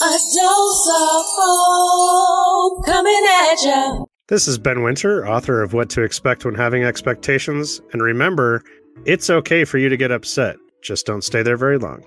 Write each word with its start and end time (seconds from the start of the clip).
A 0.00 0.04
dose 0.10 0.88
of 0.94 1.24
hope 1.36 2.86
coming 2.86 3.20
at 3.50 3.62
you. 3.62 4.06
This 4.28 4.46
is 4.46 4.56
Ben 4.56 4.84
Winter, 4.84 5.26
author 5.26 5.60
of 5.60 5.72
What 5.72 5.90
to 5.90 6.02
Expect 6.02 6.44
When 6.44 6.54
Having 6.54 6.84
Expectations. 6.84 7.80
And 7.92 8.00
remember, 8.00 8.62
it's 9.06 9.28
okay 9.28 9.64
for 9.64 9.78
you 9.78 9.88
to 9.88 9.96
get 9.96 10.12
upset. 10.12 10.56
Just 10.82 11.04
don't 11.04 11.22
stay 11.24 11.42
there 11.42 11.56
very 11.56 11.78
long. 11.78 12.04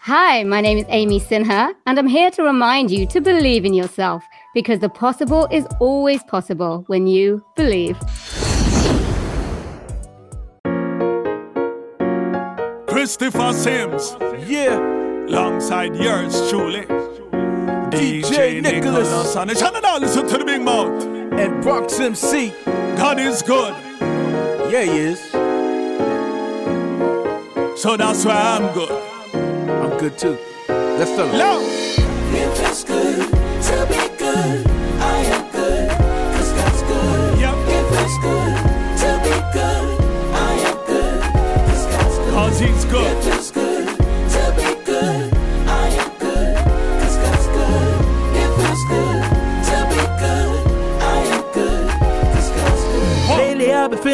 Hi, 0.00 0.42
my 0.42 0.60
name 0.60 0.78
is 0.78 0.84
Amy 0.88 1.20
Sinha, 1.20 1.74
and 1.86 1.96
I'm 1.96 2.08
here 2.08 2.30
to 2.32 2.42
remind 2.42 2.90
you 2.90 3.06
to 3.06 3.20
believe 3.20 3.64
in 3.64 3.72
yourself 3.72 4.24
because 4.52 4.80
the 4.80 4.88
possible 4.88 5.46
is 5.52 5.64
always 5.78 6.24
possible 6.24 6.82
when 6.88 7.06
you 7.06 7.44
believe. 7.54 7.96
Christopher 12.88 13.52
Sims, 13.52 14.16
Yeah, 14.48 15.05
alongside 15.28 15.94
yours 15.96 16.34
truly. 16.50 16.82
DJ 17.90 18.60
Nicholas. 18.62 19.08
Nicholas. 19.08 19.36
And 19.36 19.56
channel 19.56 19.80
now 19.80 19.98
listen 19.98 20.26
to 20.28 20.38
the 20.38 20.44
big 20.44 20.62
mouth. 20.62 21.02
and 21.04 21.62
Bronx 21.62 21.98
MC. 22.00 22.52
God 22.96 23.18
is 23.18 23.42
good, 23.42 23.74
Yeah, 24.72 24.82
he 24.84 24.98
is. 25.12 25.20
so 27.80 27.96
that's 27.96 28.24
why 28.24 28.34
I'm 28.34 28.72
good. 28.72 28.90
I'm 29.68 29.98
good 29.98 30.16
too. 30.18 30.38
Let's 30.68 31.10
tell 31.10 31.28
him. 31.28 31.38
Love. 31.38 31.62
It 32.34 32.56
feels 32.58 32.84
good 32.84 33.35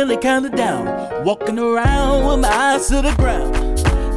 feeling 0.03 0.19
kinda 0.19 0.49
down, 0.51 0.85
walking 1.25 1.57
around 1.61 2.27
with 2.27 2.41
my 2.41 2.49
eyes 2.49 2.89
to 2.89 3.01
the 3.01 3.15
ground. 3.23 3.55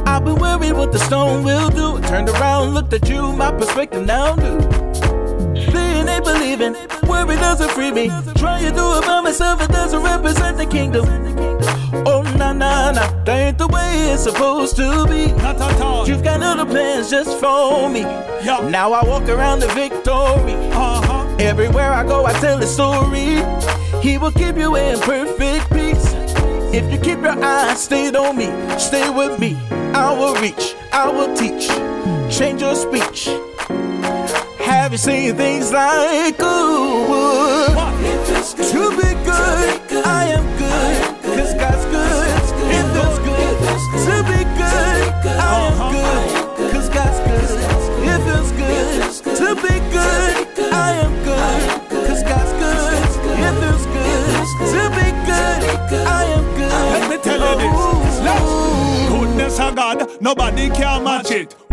I've 0.04 0.24
been 0.24 0.34
worried 0.34 0.72
what 0.72 0.90
the 0.90 0.98
storm 0.98 1.44
will 1.44 1.68
do. 1.68 2.00
Turned 2.08 2.28
around, 2.28 2.74
looked 2.74 2.92
at 2.92 3.08
you, 3.08 3.30
my 3.32 3.52
perspective 3.52 4.04
now 4.04 4.34
new. 4.34 4.58
Seeing 5.70 6.08
ain't 6.08 6.24
believing, 6.24 6.74
worry 7.06 7.36
doesn't 7.36 7.70
free 7.70 7.92
me. 7.92 8.08
Trying 8.34 8.64
to 8.64 8.72
do 8.72 8.84
it 8.98 9.06
by 9.06 9.20
myself, 9.20 9.62
it 9.62 9.70
doesn't 9.70 10.02
represent 10.02 10.56
the 10.56 10.66
kingdom. 10.66 11.06
Oh 12.04 12.22
nah 12.36 12.52
nah 12.52 12.90
nah, 12.90 13.08
that 13.22 13.38
ain't 13.46 13.58
the 13.58 13.68
way 13.68 14.10
it's 14.10 14.24
supposed 14.24 14.74
to 14.76 15.06
be. 15.06 15.30
Not 15.44 15.60
at 15.60 15.80
all. 15.80 16.08
You've 16.08 16.24
got 16.24 16.42
other 16.42 16.66
plans 16.66 17.10
just 17.10 17.38
for 17.38 17.88
me. 17.88 18.02
Now 18.76 18.92
I 18.92 19.04
walk 19.06 19.28
around 19.28 19.60
the 19.60 19.68
victory. 19.68 20.56
Uh-huh. 20.72 21.36
Everywhere 21.38 21.92
I 21.92 22.02
go, 22.02 22.26
I 22.26 22.32
tell 22.40 22.60
a 22.60 22.66
story. 22.66 23.40
He 24.02 24.18
will 24.18 24.30
keep 24.30 24.56
you 24.56 24.76
in 24.76 25.00
perfect. 25.00 25.75
If 26.76 26.92
you 26.92 26.98
keep 26.98 27.22
your 27.22 27.42
eyes 27.42 27.84
stayed 27.84 28.16
on 28.16 28.36
me, 28.36 28.52
stay 28.78 29.08
with 29.08 29.40
me. 29.40 29.56
I 29.94 30.12
will 30.12 30.34
reach, 30.42 30.74
I 30.92 31.08
will 31.08 31.34
teach, 31.34 31.68
change 32.30 32.60
your 32.60 32.74
speech. 32.74 33.30
Have 34.60 34.92
you 34.92 34.98
seen 34.98 35.36
things 35.36 35.72
like 35.72 36.36
good? 36.36 37.72
It 38.04 38.26
feels 38.26 38.52
good 38.52 38.72
To 38.72 38.90
be 38.90 39.14
good, 39.24 40.04
I 40.04 40.26
am 40.36 40.55
nobody 60.26 60.68
can 60.70 61.04
match 61.04 61.30
it. 61.30 61.65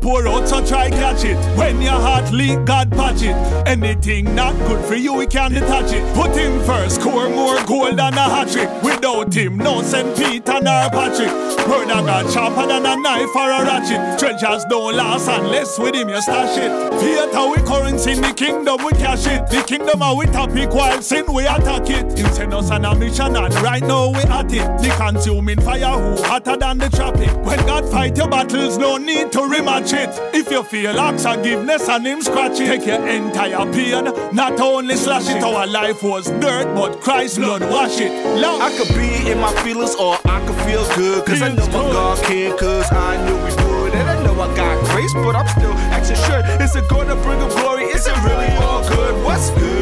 Pour 0.00 0.26
out, 0.26 0.48
so 0.48 0.64
try 0.64 0.90
catch 0.90 1.24
it. 1.24 1.36
When 1.56 1.82
your 1.82 1.92
heart 1.92 2.30
leak, 2.32 2.64
God 2.64 2.90
patch 2.90 3.22
it. 3.22 3.34
Anything 3.66 4.34
not 4.34 4.54
good 4.66 4.84
for 4.84 4.94
you, 4.94 5.14
we 5.14 5.26
can't 5.26 5.52
detach 5.52 5.92
it. 5.92 6.14
Put 6.14 6.36
him 6.36 6.62
first, 6.64 7.00
score 7.00 7.28
more 7.28 7.62
gold 7.64 7.98
than 7.98 8.14
a 8.14 8.22
hat 8.22 8.48
trick. 8.48 8.70
Without 8.82 9.34
him, 9.34 9.56
no 9.58 9.82
St. 9.82 10.16
Peter 10.16 10.60
nor 10.60 10.88
Patrick. 10.90 11.48
Of 11.88 12.04
God 12.04 12.30
sharper 12.30 12.66
than 12.66 12.84
a 12.84 12.96
knife 12.96 13.34
or 13.34 13.50
a 13.50 13.64
ratchet. 13.64 14.18
Treasures 14.18 14.62
don't 14.68 14.94
last 14.94 15.26
unless 15.26 15.78
with 15.78 15.94
him 15.94 16.10
you 16.10 16.20
stash 16.20 16.58
it. 16.58 16.70
Theater 17.00 17.48
we 17.48 17.56
currency 17.66 18.12
in 18.12 18.20
the 18.20 18.34
kingdom, 18.34 18.84
we 18.84 18.92
cash 18.92 19.26
it. 19.26 19.48
The 19.48 19.62
kingdom 19.62 20.02
are 20.02 20.14
we 20.14 20.26
topic 20.26 20.68
while 20.70 21.00
sin 21.00 21.24
we 21.32 21.46
attack 21.46 21.88
it. 21.88 22.18
Him 22.18 22.30
send 22.32 22.52
us 22.52 22.70
on 22.70 22.84
a 22.84 22.94
mission 22.94 23.34
and 23.34 23.54
right 23.62 23.82
now 23.82 24.10
we 24.10 24.20
at 24.20 24.52
it. 24.52 24.66
The 24.82 24.94
consuming 24.98 25.60
fire 25.62 25.98
who 25.98 26.22
hotter 26.22 26.58
than 26.58 26.76
the 26.76 26.90
traffic. 26.90 27.34
When 27.44 27.58
God 27.64 27.90
fight 27.90 28.18
your 28.18 28.28
battles, 28.28 28.76
no 28.76 28.98
need 28.98 29.32
to 29.32 29.40
rematch 29.68 29.92
it. 29.92 30.34
If 30.34 30.50
you 30.50 30.62
feel 30.62 30.92
forgiveness 31.18 31.88
and 31.88 32.06
him 32.06 32.22
scratch 32.22 32.60
it, 32.60 32.66
take 32.66 32.86
your 32.86 33.06
entire 33.06 33.70
pain, 33.72 34.04
not 34.32 34.60
only 34.60 34.96
slash 34.96 35.28
it. 35.28 35.42
Our 35.42 35.66
life 35.66 36.02
was 36.02 36.30
dirt, 36.40 36.74
but 36.74 37.00
Christ 37.00 37.38
blood 37.38 37.62
wash 37.62 38.00
it. 38.00 38.10
Love. 38.40 38.60
I 38.60 38.76
could 38.76 38.88
be 38.96 39.30
in 39.30 39.38
my 39.38 39.52
feelings 39.62 39.94
or 39.96 40.16
I 40.24 40.44
could 40.46 40.56
feel 40.66 40.84
good. 40.94 41.26
Cause 41.26 41.42
I 41.42 41.48
know 41.48 41.56
Feels 41.56 41.68
my. 41.68 41.92
God 41.92 42.24
can, 42.24 42.58
cause 42.58 42.92
I 42.92 43.24
knew 43.24 43.36
we 43.36 43.82
would. 43.82 43.94
And 43.94 44.08
I 44.08 44.22
know 44.24 44.40
I 44.40 44.56
got 44.56 44.84
grace, 44.86 45.12
but 45.14 45.36
I'm 45.36 45.48
still 45.48 45.72
acting 45.72 46.16
sure. 46.16 46.42
Is 46.62 46.76
it 46.76 46.88
gonna 46.88 47.16
bring 47.16 47.40
him 47.40 47.48
glory? 47.50 47.84
Is 47.84 48.06
it 48.06 48.16
really 48.24 48.48
all 48.64 48.86
good? 48.88 49.24
What's 49.24 49.50
good? 49.50 49.77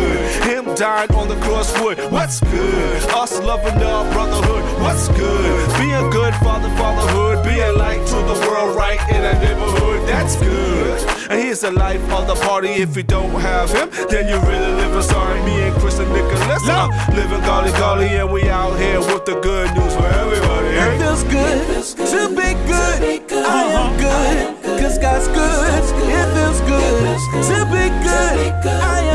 Dying 0.77 1.11
on 1.13 1.29
the 1.29 1.37
crosswood. 1.37 1.99
What's 2.13 2.41
good? 2.41 3.03
Us 3.11 3.41
loving 3.41 3.83
our 3.83 4.05
brotherhood. 4.13 4.63
What's 4.83 5.09
good? 5.09 5.79
Being 5.81 6.11
good, 6.11 6.35
father, 6.45 6.69
fatherhood. 6.77 7.43
Being 7.45 7.79
light 7.79 8.07
to 8.09 8.17
the 8.17 8.37
world, 8.47 8.77
right 8.77 9.01
in 9.09 9.23
the 9.23 9.33
neighborhood. 9.41 10.07
That's 10.07 10.37
good. 10.37 11.01
And 11.31 11.41
here's 11.41 11.61
the 11.61 11.71
life 11.71 12.03
of 12.13 12.27
the 12.27 12.35
party. 12.35 12.69
If 12.69 12.95
you 12.95 13.03
don't 13.03 13.31
have 13.41 13.71
him, 13.73 13.89
then 14.11 14.29
you 14.29 14.37
really 14.47 14.73
living 14.83 15.01
sorry. 15.01 15.41
Me 15.45 15.63
and 15.63 15.75
Chris 15.81 15.99
and 15.99 16.13
Nicholas, 16.13 16.69
uh, 16.69 16.89
living 17.15 17.41
golly 17.41 17.73
golly, 17.73 18.09
and 18.09 18.31
we 18.31 18.51
out 18.51 18.79
here 18.79 19.01
with 19.01 19.25
the 19.25 19.41
good 19.41 19.73
news 19.75 19.95
for 19.95 20.05
everybody. 20.05 20.69
It 20.69 20.77
eh? 20.77 20.99
feels 20.99 21.25
good 21.25 22.07
to 22.13 22.29
be 22.37 22.53
good. 22.69 23.33
I 23.33 23.63
am 23.81 23.97
good, 23.97 24.79
cause 24.79 24.99
God's 24.99 25.29
good. 25.29 25.85
It 26.05 26.27
feels 26.37 26.61
good 26.69 27.19
to 27.49 27.65
be 27.73 27.89
good. 28.05 28.53
I 28.67 29.01
am 29.01 29.03
good, 29.03 29.06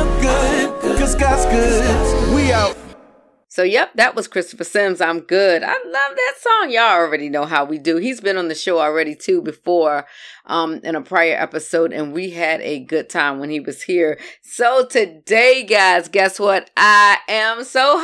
God's 1.15 1.45
good. 1.45 2.35
We 2.35 2.51
out. 2.51 2.77
So, 3.51 3.63
yep, 3.63 3.91
that 3.95 4.15
was 4.15 4.29
Christopher 4.29 4.63
Sims. 4.63 5.01
I'm 5.01 5.19
good. 5.19 5.61
I 5.61 5.73
love 5.73 5.83
that 6.15 6.33
song. 6.39 6.71
Y'all 6.71 6.83
already 6.83 7.27
know 7.27 7.45
how 7.45 7.65
we 7.65 7.79
do. 7.79 7.97
He's 7.97 8.21
been 8.21 8.37
on 8.37 8.47
the 8.47 8.55
show 8.55 8.79
already 8.79 9.13
too 9.13 9.41
before 9.41 10.07
um, 10.45 10.79
in 10.85 10.95
a 10.95 11.01
prior 11.01 11.35
episode, 11.35 11.91
and 11.91 12.13
we 12.13 12.29
had 12.29 12.61
a 12.61 12.79
good 12.79 13.09
time 13.09 13.39
when 13.39 13.49
he 13.49 13.59
was 13.59 13.83
here. 13.83 14.17
So, 14.41 14.85
today, 14.85 15.63
guys, 15.63 16.07
guess 16.07 16.39
what? 16.39 16.71
I 16.77 17.17
am 17.27 17.65
so 17.65 17.97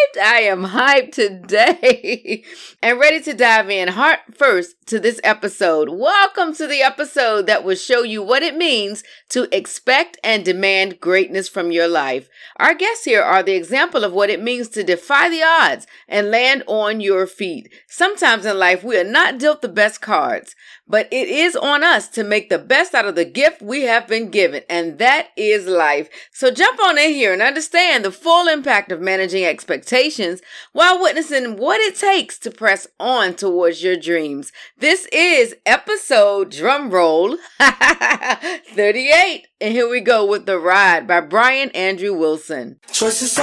hyped. 0.00 0.22
I 0.22 0.40
am 0.42 0.66
hyped 0.66 1.12
today 1.12 2.44
and 2.82 2.98
ready 2.98 3.20
to 3.22 3.34
dive 3.34 3.70
in 3.70 3.88
heart 3.88 4.20
first 4.32 4.76
to 4.86 4.98
this 4.98 5.20
episode. 5.24 5.88
Welcome 5.90 6.54
to 6.54 6.66
the 6.66 6.82
episode 6.82 7.46
that 7.46 7.64
will 7.64 7.76
show 7.76 8.02
you 8.02 8.22
what 8.22 8.42
it 8.42 8.56
means 8.56 9.02
to 9.30 9.54
expect 9.54 10.18
and 10.22 10.44
demand 10.44 11.00
greatness 11.00 11.48
from 11.48 11.72
your 11.72 11.88
life. 11.88 12.28
Our 12.56 12.74
guests 12.74 13.04
here 13.04 13.22
are 13.22 13.42
the 13.42 13.54
example 13.54 14.04
of 14.04 14.12
what 14.12 14.30
it 14.30 14.42
means 14.42 14.68
to 14.70 14.84
defy 14.84 15.28
the 15.28 15.42
odds 15.42 15.86
and 16.08 16.30
land 16.30 16.64
on 16.66 17.00
your 17.00 17.26
feet. 17.26 17.72
Sometimes 17.88 18.44
in 18.44 18.58
life, 18.58 18.82
we 18.84 18.98
are 18.98 19.04
not 19.04 19.38
dealt 19.38 19.62
the 19.62 19.68
best 19.68 20.00
cards, 20.00 20.54
but 20.90 21.06
it 21.12 21.28
is 21.28 21.54
on 21.54 21.84
us 21.84 22.08
to 22.08 22.24
make 22.24 22.48
the 22.48 22.58
best 22.58 22.94
out 22.96 23.04
of 23.04 23.14
the 23.14 23.24
gift 23.24 23.62
we 23.62 23.82
have 23.82 24.08
been 24.08 24.28
given, 24.28 24.64
and 24.68 24.98
that 24.98 25.28
is 25.36 25.66
life. 25.66 26.08
So 26.32 26.50
jump 26.50 26.82
on 26.82 26.98
in 26.98 27.10
here 27.10 27.32
and 27.32 27.40
understand 27.40 28.04
the 28.04 28.10
full 28.10 28.48
impact 28.48 28.90
of 28.90 29.00
managing 29.00 29.44
expectations 29.44 30.42
while 30.72 31.00
witnessing 31.00 31.56
what 31.56 31.80
it 31.80 31.94
takes 31.94 32.38
to 32.40 32.50
press 32.50 32.88
on 32.98 33.34
towards 33.34 33.84
your 33.84 33.94
dreams. 33.96 34.50
This 34.78 35.06
is 35.12 35.54
episode 35.64 36.50
drum 36.50 36.90
roll 36.90 37.36
38. 37.60 39.46
And 39.60 39.72
here 39.72 39.88
we 39.88 40.00
go 40.00 40.26
with 40.26 40.46
The 40.46 40.58
Ride 40.58 41.06
by 41.06 41.20
Brian 41.20 41.70
Andrew 41.70 42.14
Wilson. 42.14 42.80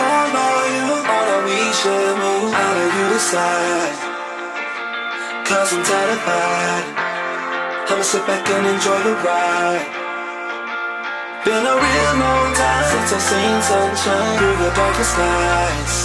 All 0.01 0.35
on 0.35 0.35
you, 0.35 0.93
all 0.93 1.25
that 1.25 1.43
we 1.45 1.55
should 1.79 2.17
move. 2.17 2.51
You 2.97 3.09
decide. 3.13 4.17
Cause 5.47 5.71
I'm 5.71 5.83
terrified. 5.85 7.06
I'ma 7.89 8.01
sit 8.03 8.27
back 8.27 8.43
and 8.49 8.67
enjoy 8.67 8.99
the 8.99 9.15
ride. 9.23 9.87
Been 11.45 11.63
a 11.63 11.75
real 11.79 12.13
long 12.19 12.51
time 12.53 12.83
since 12.91 13.13
I've 13.15 13.23
seen 13.23 13.61
sunshine 13.63 14.37
through 14.39 14.57
the 14.59 14.71
darkest 14.75 15.15
nights. 15.15 15.97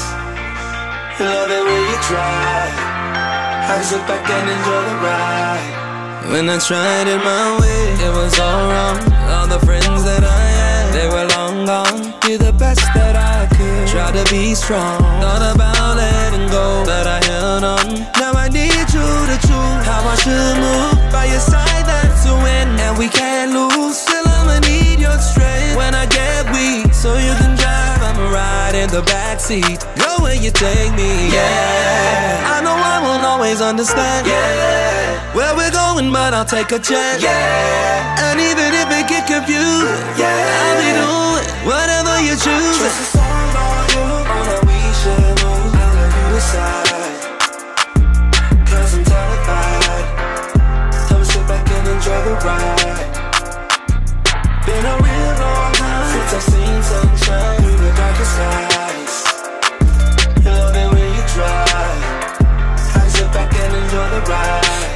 Love 1.19 1.51
it 1.51 1.65
when 1.67 1.83
you 1.91 1.99
try. 2.07 2.71
I 3.67 3.75
can 3.75 3.83
sit 3.83 4.07
back 4.07 4.23
and 4.31 4.47
enjoy 4.47 4.83
the 4.91 4.97
ride. 5.03 5.83
When 6.31 6.49
I 6.49 6.59
tried 6.59 7.09
it 7.11 7.19
my 7.19 7.59
way, 7.59 7.83
it 7.99 8.15
was 8.15 8.39
all 8.39 8.63
wrong. 8.71 8.99
All 9.35 9.49
the 9.49 9.59
friends 9.67 10.05
that 10.05 10.23
I 10.23 10.45
had, 10.55 10.95
they 10.95 11.09
were 11.11 11.27
long 11.35 11.67
gone. 11.67 12.15
Did 12.21 12.43
the 12.43 12.53
best 12.53 12.87
that 12.95 13.17
I 13.19 13.51
could, 13.57 13.89
try 13.89 14.13
to 14.13 14.25
be 14.31 14.55
strong. 14.55 15.03
Thought 15.19 15.57
about 15.57 15.97
letting 15.97 16.47
go, 16.49 16.85
but 16.87 17.09
I 17.09 17.19
held 17.27 17.65
on. 17.65 18.07
Now 18.23 18.39
I 18.39 18.49
need 18.49 18.87
you 18.95 19.09
to 19.31 19.37
choose 19.43 19.83
how 19.83 20.07
I 20.07 20.15
should 20.23 20.57
move. 20.63 21.11
By 21.11 21.27
your 21.27 21.41
side, 21.41 21.72
and 22.93 22.99
we 22.99 23.09
can't 23.09 23.53
lose. 23.53 23.97
Still, 23.97 24.27
I'ma 24.27 24.59
need 24.69 25.01
your 25.01 25.19
strength 25.19 25.77
when 25.77 25.95
I 25.95 26.07
get 26.07 26.45
weak, 26.53 26.93
so 26.93 27.17
you 27.17 27.33
can 27.41 27.57
drive. 27.57 28.01
I'ma 28.09 28.29
ride 28.31 28.75
in 28.75 28.89
the 28.91 29.03
backseat, 29.03 29.81
go 29.97 30.23
where 30.23 30.35
you 30.35 30.51
take 30.51 30.93
me. 30.93 31.33
Yeah, 31.33 32.55
I 32.55 32.61
know 32.61 32.77
I 32.77 33.01
won't 33.03 33.25
always 33.25 33.61
understand. 33.61 34.27
Yeah, 34.27 35.35
where 35.35 35.55
we're 35.57 35.73
going, 35.73 36.13
but 36.13 36.35
I'll 36.35 36.45
take 36.45 36.71
a 36.73 36.79
chance. 36.79 37.23
Yeah, 37.23 38.27
and 38.27 38.41
even 38.41 38.71
if 38.81 38.89
it 38.99 39.09
get 39.09 39.25
confused, 39.27 39.89
yeah, 40.21 40.61
I'll 40.61 40.79
be 40.83 40.91
doing 41.01 41.45
whatever 41.65 42.15
you 42.21 42.35
choose. 42.37 43.42
Been 52.43 52.51
a 52.51 52.59
real 54.99 55.31
long 55.39 55.71
time 55.79 56.11
since 56.11 56.35
I've 56.35 56.43
seen. 56.43 56.83
You 60.43 60.51
when 60.91 61.07
you. 61.15 61.23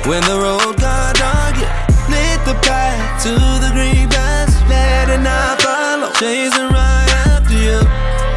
I 0.03 0.27
the 0.27 0.35
road 0.43 0.75
got 0.81 1.15
dark, 1.15 1.55
yeah, 1.63 1.87
lit 2.11 2.43
the 2.45 2.59
path 2.67 3.23
to 3.23 3.31
the 3.63 3.71
green 3.73 4.09
grass. 4.09 4.51
Let 4.69 5.09
it 5.09 5.21
not 5.23 5.63
follow, 5.63 6.11
chasing 6.19 6.67
right 6.75 7.09
after 7.31 7.55
you. 7.55 7.79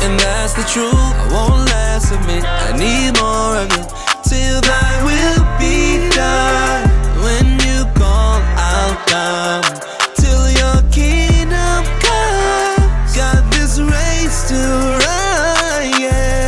And 0.05 0.19
that's 0.19 0.53
the 0.53 0.61
truth. 0.69 0.93
I 0.93 1.27
won't 1.33 1.65
last 1.65 2.11
a 2.11 2.19
minute. 2.27 2.45
I 2.45 2.77
need 2.77 3.17
more 3.17 3.57
of 3.57 3.71
you. 3.73 3.85
Till 4.29 4.61
thy 4.61 4.88
I'll. 9.11 9.63
Till 10.15 10.45
your 10.61 10.79
kingdom 10.91 11.83
come. 12.03 12.83
Got 13.15 13.41
this 13.51 13.79
race 13.79 14.47
to 14.49 14.59
run, 15.03 15.81
yeah. 15.99 16.47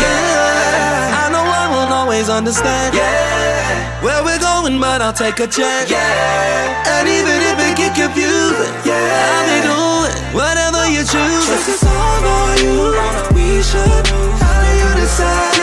yeah. 0.00 1.22
I 1.22 1.28
know 1.30 1.44
I 1.44 1.64
won't 1.70 1.92
always 1.92 2.28
understand. 2.28 2.94
Yeah. 2.94 4.02
Where 4.02 4.22
we're 4.24 4.38
going, 4.38 4.80
but 4.80 5.02
I'll 5.02 5.12
take 5.12 5.40
a 5.40 5.46
chance. 5.46 5.90
Yeah. 5.90 6.98
And 6.98 7.08
even 7.08 7.38
if 7.50 7.56
it 7.60 7.76
get 7.76 7.92
confusing, 7.94 8.74
yeah. 8.84 8.98
I'll 9.30 9.48
be 9.50 9.58
doing 9.68 10.14
whatever 10.34 10.82
you 10.88 11.02
choose. 11.04 11.46
Just 11.46 11.68
a 11.68 11.86
song 11.86 12.24
on 12.24 12.54
you. 12.64 12.92
We 13.36 13.62
should 13.62 14.04
move. 14.12 14.40
How 14.40 14.60
do 14.62 14.70
you 14.78 14.90
decide? 15.00 15.54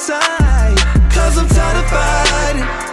decide. 0.00 0.78
Cause 1.12 1.36
I'm 1.36 1.48
tired 1.48 1.76
of 1.76 1.86
fighting. 1.90 2.89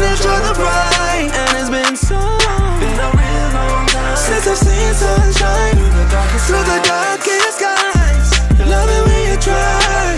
I'll 0.00 0.16
sit 0.16 0.24
back 0.24 0.40
and 0.40 0.40
enjoy 0.40 0.40
the 0.40 0.54
ride. 0.60 1.30
And 1.30 1.58
it's 1.60 1.70
been 1.70 1.96
so 1.96 2.16
long. 2.16 2.80
Been 2.80 2.96
a 2.96 3.10
real 3.12 3.48
long 3.52 3.86
time. 3.86 4.16
Since 4.16 4.46
I've 4.48 4.56
seen 4.56 4.94
sunshine. 4.94 5.76
Through 5.76 5.92
the 5.92 6.06
darkest, 6.10 6.46
through 6.46 6.64
the 6.64 6.80
darkest 6.88 7.58
skies. 7.58 8.28
Love 8.64 8.88
it 8.88 9.02
when 9.06 9.20
you 9.28 9.36
try. 9.36 10.16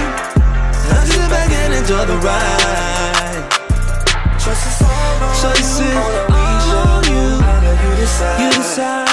I'll 0.95 1.07
sit 1.07 1.31
back 1.31 1.51
and 1.51 1.75
enjoy 1.75 2.05
the 2.07 2.19
ride. 2.19 3.49
Trust 4.39 4.67
is 4.67 4.83
all 4.83 5.23
on 5.23 5.35
Trust 5.41 5.81
you. 5.81 5.91
on 6.31 7.03
you. 7.11 7.43
you 7.83 7.97
decide. 7.97 8.41
You 8.41 8.51
decide 8.51 9.12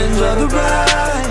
enjoy 0.00 0.34
the 0.36 0.46
ride. 0.46 1.29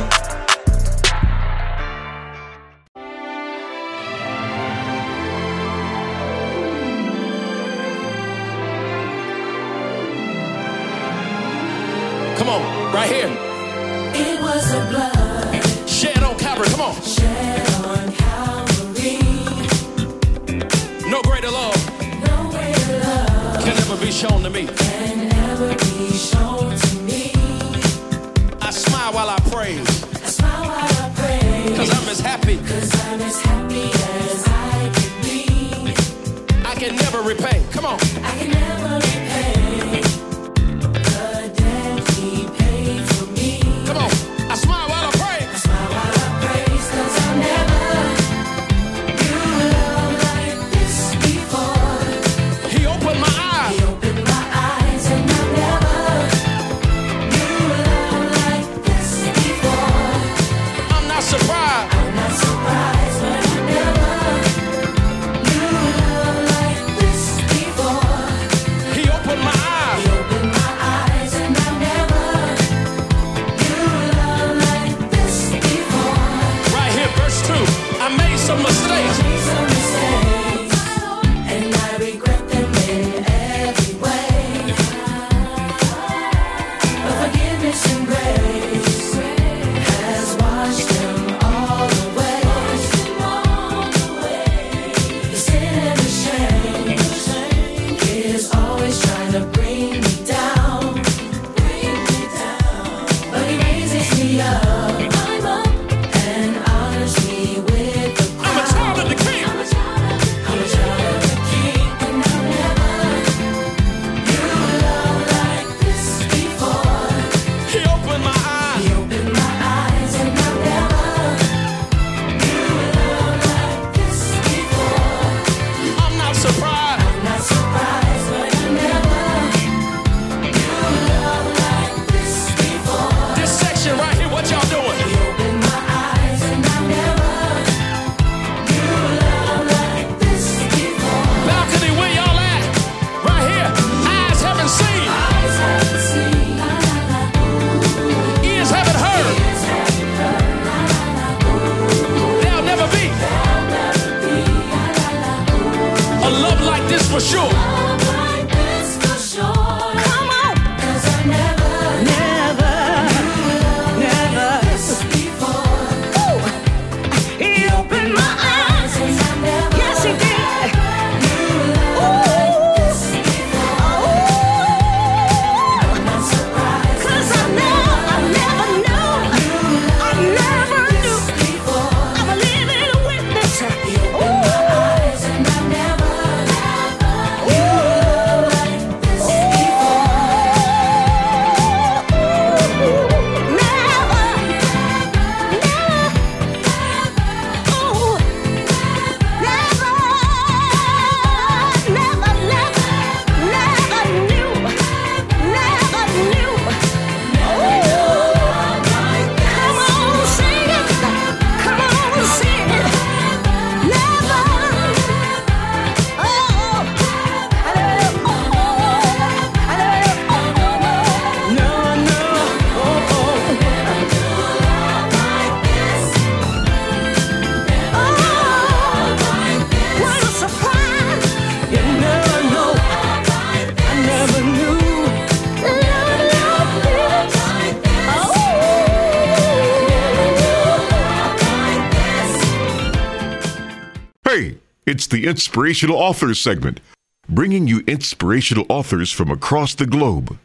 It's 244.99 245.07
the 245.07 245.27
Inspirational 245.27 245.95
Authors 245.95 246.41
segment, 246.41 246.81
bringing 247.29 247.69
you 247.69 247.81
inspirational 247.87 248.65
authors 248.67 249.09
from 249.13 249.31
across 249.31 249.73
the 249.73 249.85
globe. 249.85 250.37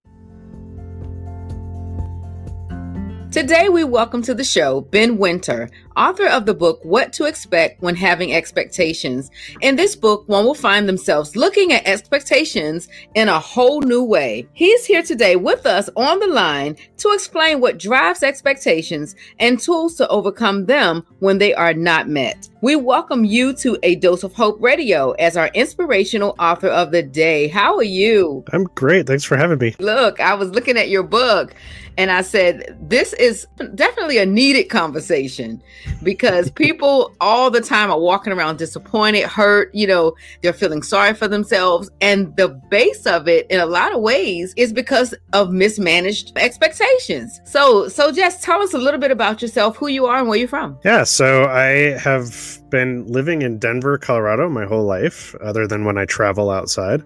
Today, 3.33 3.69
we 3.69 3.83
welcome 3.83 4.23
to 4.23 4.33
the 4.33 4.45
show 4.45 4.83
Ben 4.83 5.19
Winter, 5.19 5.69
author 5.97 6.27
of 6.27 6.47
the 6.47 6.55
book 6.55 6.81
What 6.83 7.13
to 7.15 7.25
Expect 7.25 7.83
When 7.83 7.95
Having 7.95 8.35
Expectations. 8.35 9.31
In 9.61 9.77
this 9.77 9.95
book, 9.97 10.29
one 10.29 10.45
will 10.45 10.55
find 10.55 10.89
themselves 10.89 11.37
looking 11.37 11.73
at 11.73 11.87
expectations 11.87 12.89
in 13.15 13.29
a 13.29 13.39
whole 13.39 13.81
new 13.81 14.03
way. 14.03 14.49
He's 14.53 14.85
here 14.85 15.03
today 15.03 15.37
with 15.37 15.67
us 15.67 15.89
on 15.97 16.19
the 16.19 16.27
line 16.27 16.77
to 16.99 17.13
explain 17.13 17.61
what 17.61 17.79
drives 17.79 18.23
expectations 18.23 19.15
and 19.39 19.59
tools 19.59 19.95
to 19.97 20.09
overcome 20.09 20.67
them 20.67 21.07
when 21.21 21.39
they 21.39 21.55
are 21.55 21.75
not 21.75 22.09
met. 22.09 22.49
We 22.61 22.77
welcome 22.77 23.25
you 23.25 23.53
to 23.55 23.79
A 23.83 23.97
Dose 23.97 24.25
of 24.25 24.33
Hope 24.33 24.61
Radio 24.63 25.13
as 25.13 25.37
our 25.37 25.49
inspirational 25.49 26.35
author 26.39 26.69
of 26.69 26.93
the 26.93 27.03
day. 27.03 27.49
How 27.49 27.77
are 27.77 27.83
you? 27.83 28.43
I'm 28.53 28.65
great. 28.75 29.07
Thanks 29.07 29.25
for 29.25 29.37
having 29.37 29.59
me. 29.59 29.75
Look, 29.79 30.19
I 30.19 30.35
was 30.35 30.51
looking 30.51 30.79
at 30.79 30.89
your 30.89 31.03
book 31.03 31.55
and 31.99 32.11
I 32.11 32.23
said, 32.23 32.77
this 32.81 33.13
is 33.13 33.47
definitely 33.75 34.19
a 34.19 34.27
needed 34.27 34.65
conversation 34.65 35.63
because 36.03 36.51
people 36.51 37.15
all 37.21 37.51
the 37.51 37.61
time 37.61 37.91
are 37.91 37.99
walking 37.99 38.33
around 38.33 38.59
disappointed, 38.59 39.25
hurt, 39.25 39.75
you 39.75 39.87
know, 39.87 40.15
they're 40.43 40.53
feeling 40.53 40.83
sorry 40.83 41.15
for 41.15 41.29
themselves. 41.29 41.91
And 42.01 42.37
the 42.37 42.49
base 42.71 43.07
of 43.07 43.29
it, 43.29 43.47
in 43.51 43.61
a 43.61 43.67
lot 43.67 43.95
of 43.95 44.01
ways, 44.01 44.55
is 44.57 44.73
because 44.73 45.15
of 45.33 45.51
mismanaged 45.51 46.33
expectations. 46.37 47.41
So, 47.45 47.89
so 47.89 48.13
just 48.13 48.43
tell 48.43 48.63
us 48.63 48.75
a 48.75 48.79
little 48.79 49.01
bit 49.01 49.11
about 49.11 49.43
yourself, 49.43 49.77
who 49.77 49.89
you 49.89 50.07
are, 50.07 50.19
and 50.19 50.29
where 50.29 50.39
you're 50.39 50.49
from. 50.49 50.79
Yeah, 50.85 51.05
so 51.05 51.45
I 51.45 51.99
have 51.99 52.59
been 52.71 53.07
living 53.07 53.43
in 53.43 53.59
Denver, 53.59 53.99
Colorado 53.99 54.49
my 54.49 54.65
whole 54.65 54.85
life, 54.85 55.35
other 55.41 55.67
than 55.67 55.85
when 55.85 55.99
I 55.99 56.05
travel 56.05 56.51
outside. 56.51 57.03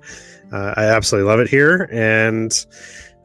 Uh, 0.53 0.75
I 0.77 0.85
absolutely 0.85 1.29
love 1.29 1.41
it 1.41 1.49
here, 1.49 1.89
and 1.93 2.53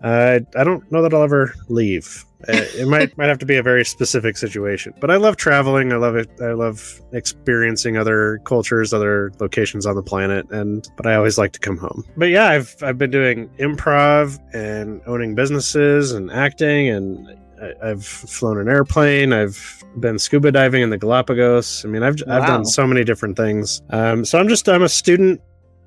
uh, 0.03 0.39
I 0.55 0.63
don't 0.63 0.91
know 0.91 1.01
that 1.01 1.13
I'll 1.13 1.23
ever 1.23 1.53
leave. 1.69 2.25
Uh, 2.49 2.61
it 2.75 2.87
might 2.87 3.17
might 3.17 3.27
have 3.27 3.37
to 3.39 3.45
be 3.45 3.55
a 3.55 3.63
very 3.63 3.85
specific 3.85 4.35
situation, 4.37 4.93
but 4.99 5.09
I 5.09 5.15
love 5.17 5.37
traveling. 5.37 5.93
I 5.93 5.97
love 5.97 6.15
it. 6.15 6.29
I 6.41 6.51
love 6.53 7.01
experiencing 7.13 7.97
other 7.97 8.39
cultures, 8.45 8.93
other 8.93 9.31
locations 9.39 9.85
on 9.85 9.95
the 9.95 10.03
planet, 10.03 10.49
and 10.51 10.87
but 10.97 11.07
I 11.07 11.15
always 11.15 11.37
like 11.37 11.53
to 11.53 11.59
come 11.59 11.77
home. 11.77 12.03
But 12.17 12.29
yeah, 12.29 12.47
I've 12.49 12.75
I've 12.81 12.97
been 12.97 13.11
doing 13.11 13.49
improv 13.59 14.39
and 14.53 15.01
owning 15.05 15.35
businesses 15.35 16.11
and 16.11 16.31
acting, 16.31 16.89
and 16.89 17.29
I- 17.61 17.89
I've 17.91 18.05
flown 18.05 18.59
an 18.59 18.67
airplane. 18.67 19.31
I've 19.31 19.83
been 19.99 20.19
scuba 20.19 20.51
diving 20.51 20.81
in 20.81 20.89
the 20.89 20.97
Galapagos. 20.97 21.85
I 21.85 21.87
mean, 21.87 22.03
I've 22.03 22.15
I've 22.27 22.45
done 22.47 22.65
so 22.65 22.85
many 22.85 23.03
different 23.05 23.37
things. 23.37 23.81
Um, 23.89 24.25
so 24.25 24.37
I'm 24.39 24.49
just 24.49 24.67
I'm 24.67 24.83
a 24.83 24.89
student 24.89 25.39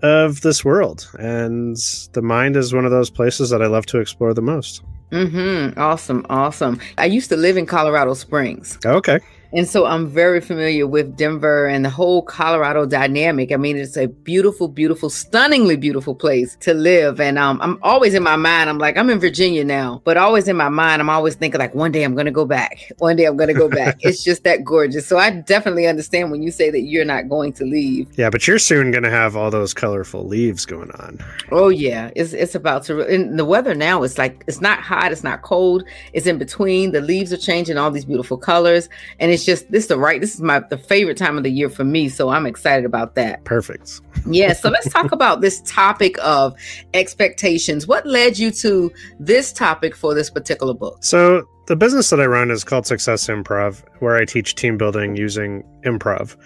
of 0.03 0.41
this 0.43 0.65
world, 0.65 1.09
and 1.19 1.77
the 2.13 2.23
mind 2.23 2.57
is 2.57 2.73
one 2.75 2.85
of 2.85 2.91
those 2.91 3.11
places 3.11 3.51
that 3.51 3.63
I 3.63 3.67
love 3.67 3.87
to 3.87 3.99
explore 3.99 4.35
the 4.35 4.43
most. 4.43 4.83
Mm-hmm. 5.13 5.79
Awesome, 5.79 6.27
awesome. 6.29 6.81
I 6.99 7.07
used 7.07 7.29
to 7.31 7.37
live 7.37 7.57
in 7.57 7.67
Colorado 7.67 8.15
Springs. 8.15 8.79
Okay. 8.85 9.21
And 9.53 9.69
so 9.69 9.87
I'm 9.87 10.09
very 10.09 10.41
familiar 10.41 10.87
with 10.87 11.17
Denver 11.17 11.67
and 11.67 11.85
the 11.85 11.91
whole 11.91 12.23
Colorado 12.23 12.87
dynamic. 12.87 13.53
I 13.53 13.57
mean, 13.57 13.77
it's 13.77 13.97
a 13.97 14.07
beautiful, 14.07 14.69
beautiful, 14.69 15.11
stunningly 15.11 15.77
beautiful 15.77 16.15
place 16.15 16.57
to 16.61 16.75
live. 16.75 17.21
And 17.21 17.39
um, 17.39 17.61
I'm 17.63 17.79
always 17.83 18.15
in 18.15 18.23
my 18.23 18.37
mind, 18.37 18.69
I'm 18.69 18.79
like, 18.79 18.97
I'm 18.97 19.11
in 19.11 19.21
Virginia 19.21 19.65
now, 19.65 20.03
but 20.05 20.17
always 20.17 20.49
in 20.49 20.57
my 20.57 20.69
mind, 20.69 21.01
I'm 21.01 21.11
always 21.11 21.35
thinking 21.35 21.59
like, 21.59 21.75
one 21.75 21.93
day 21.93 22.03
I'm 22.03 22.15
going 22.15 22.27
to 22.27 22.33
go 22.33 22.45
back. 22.45 22.93
One 22.99 23.17
day 23.17 23.25
I'm 23.25 23.37
going 23.37 23.49
to 23.49 23.55
go 23.55 23.69
back. 23.69 23.99
it's 24.01 24.25
just 24.25 24.45
that 24.45 24.65
gorgeous. 24.65 25.07
So 25.07 25.19
I 25.19 25.31
definitely 25.31 25.87
understand 25.87 26.31
when 26.31 26.43
you 26.43 26.51
say 26.51 26.71
that 26.71 26.81
you're 26.81 27.05
not 27.05 27.29
going 27.29 27.53
to 27.55 27.65
leave. 27.65 28.09
Yeah, 28.19 28.31
but 28.31 28.47
you're 28.47 28.59
soon 28.59 28.91
going 28.91 29.05
to 29.05 29.11
have 29.11 29.37
all 29.37 29.51
those 29.51 29.73
colorful 29.75 30.27
leaves 30.27 30.67
going 30.67 30.91
on. 30.93 31.19
Oh 31.51 31.69
yeah, 31.69 32.11
it's 32.17 32.33
it's 32.33 32.55
about 32.55 32.85
to. 32.85 33.07
And 33.07 33.39
the 33.39 33.45
weather 33.45 33.75
now 33.75 34.03
is 34.03 34.19
like 34.19 34.45
it's 34.47 34.61
not 34.61 34.81
hot, 34.81 35.13
it's 35.13 35.25
not 35.25 35.43
cold, 35.43 35.85
it's 36.13 36.27
in 36.27 36.39
between. 36.39 36.93
The 36.93 37.01
leaves 37.01 37.33
are 37.33 37.37
changing 37.37 37.79
all 37.79 37.91
these 37.91 38.05
beautiful 38.05 38.37
colors, 38.37 38.89
and 39.21 39.31
it's 39.37 39.45
just 39.45 39.71
this 39.71 39.85
is 39.85 39.89
the 39.89 39.99
right. 39.99 40.21
This 40.21 40.35
is 40.35 40.41
my 40.41 40.61
the 40.61 40.79
favorite 40.79 41.17
time 41.17 41.37
of 41.37 41.45
the 41.45 41.51
year 41.51 41.71
for 41.71 41.85
me, 41.85 42.09
so 42.09 42.31
I'm 42.31 42.47
excited 42.47 42.85
about 42.85 43.15
that. 43.15 43.45
Perfect. 43.45 44.01
Yeah, 44.27 44.53
so 44.53 44.71
let's 44.71 44.91
talk 44.91 45.13
about 45.13 45.41
this 45.41 45.61
topic 45.63 46.17
of 46.23 46.55
expectations. 46.95 47.87
What 47.87 48.07
led 48.07 48.39
you 48.39 48.51
to 48.53 48.93
this 49.21 49.53
topic 49.53 49.95
for 49.95 50.15
this 50.15 50.31
particular 50.31 50.75
book? 50.75 50.99
So, 51.01 51.49
the 51.67 51.77
business 51.77 52.11
that 52.11 52.21
I 52.21 52.27
run 52.27 52.51
is 52.51 52.65
called 52.65 52.87
Success 52.87 53.27
Improv, 53.27 53.83
where 54.01 54.17
I 54.17 54.25
teach 54.25 54.55
team 54.55 54.79
building 54.79 55.17
using 55.17 55.63
improv. 55.85 56.37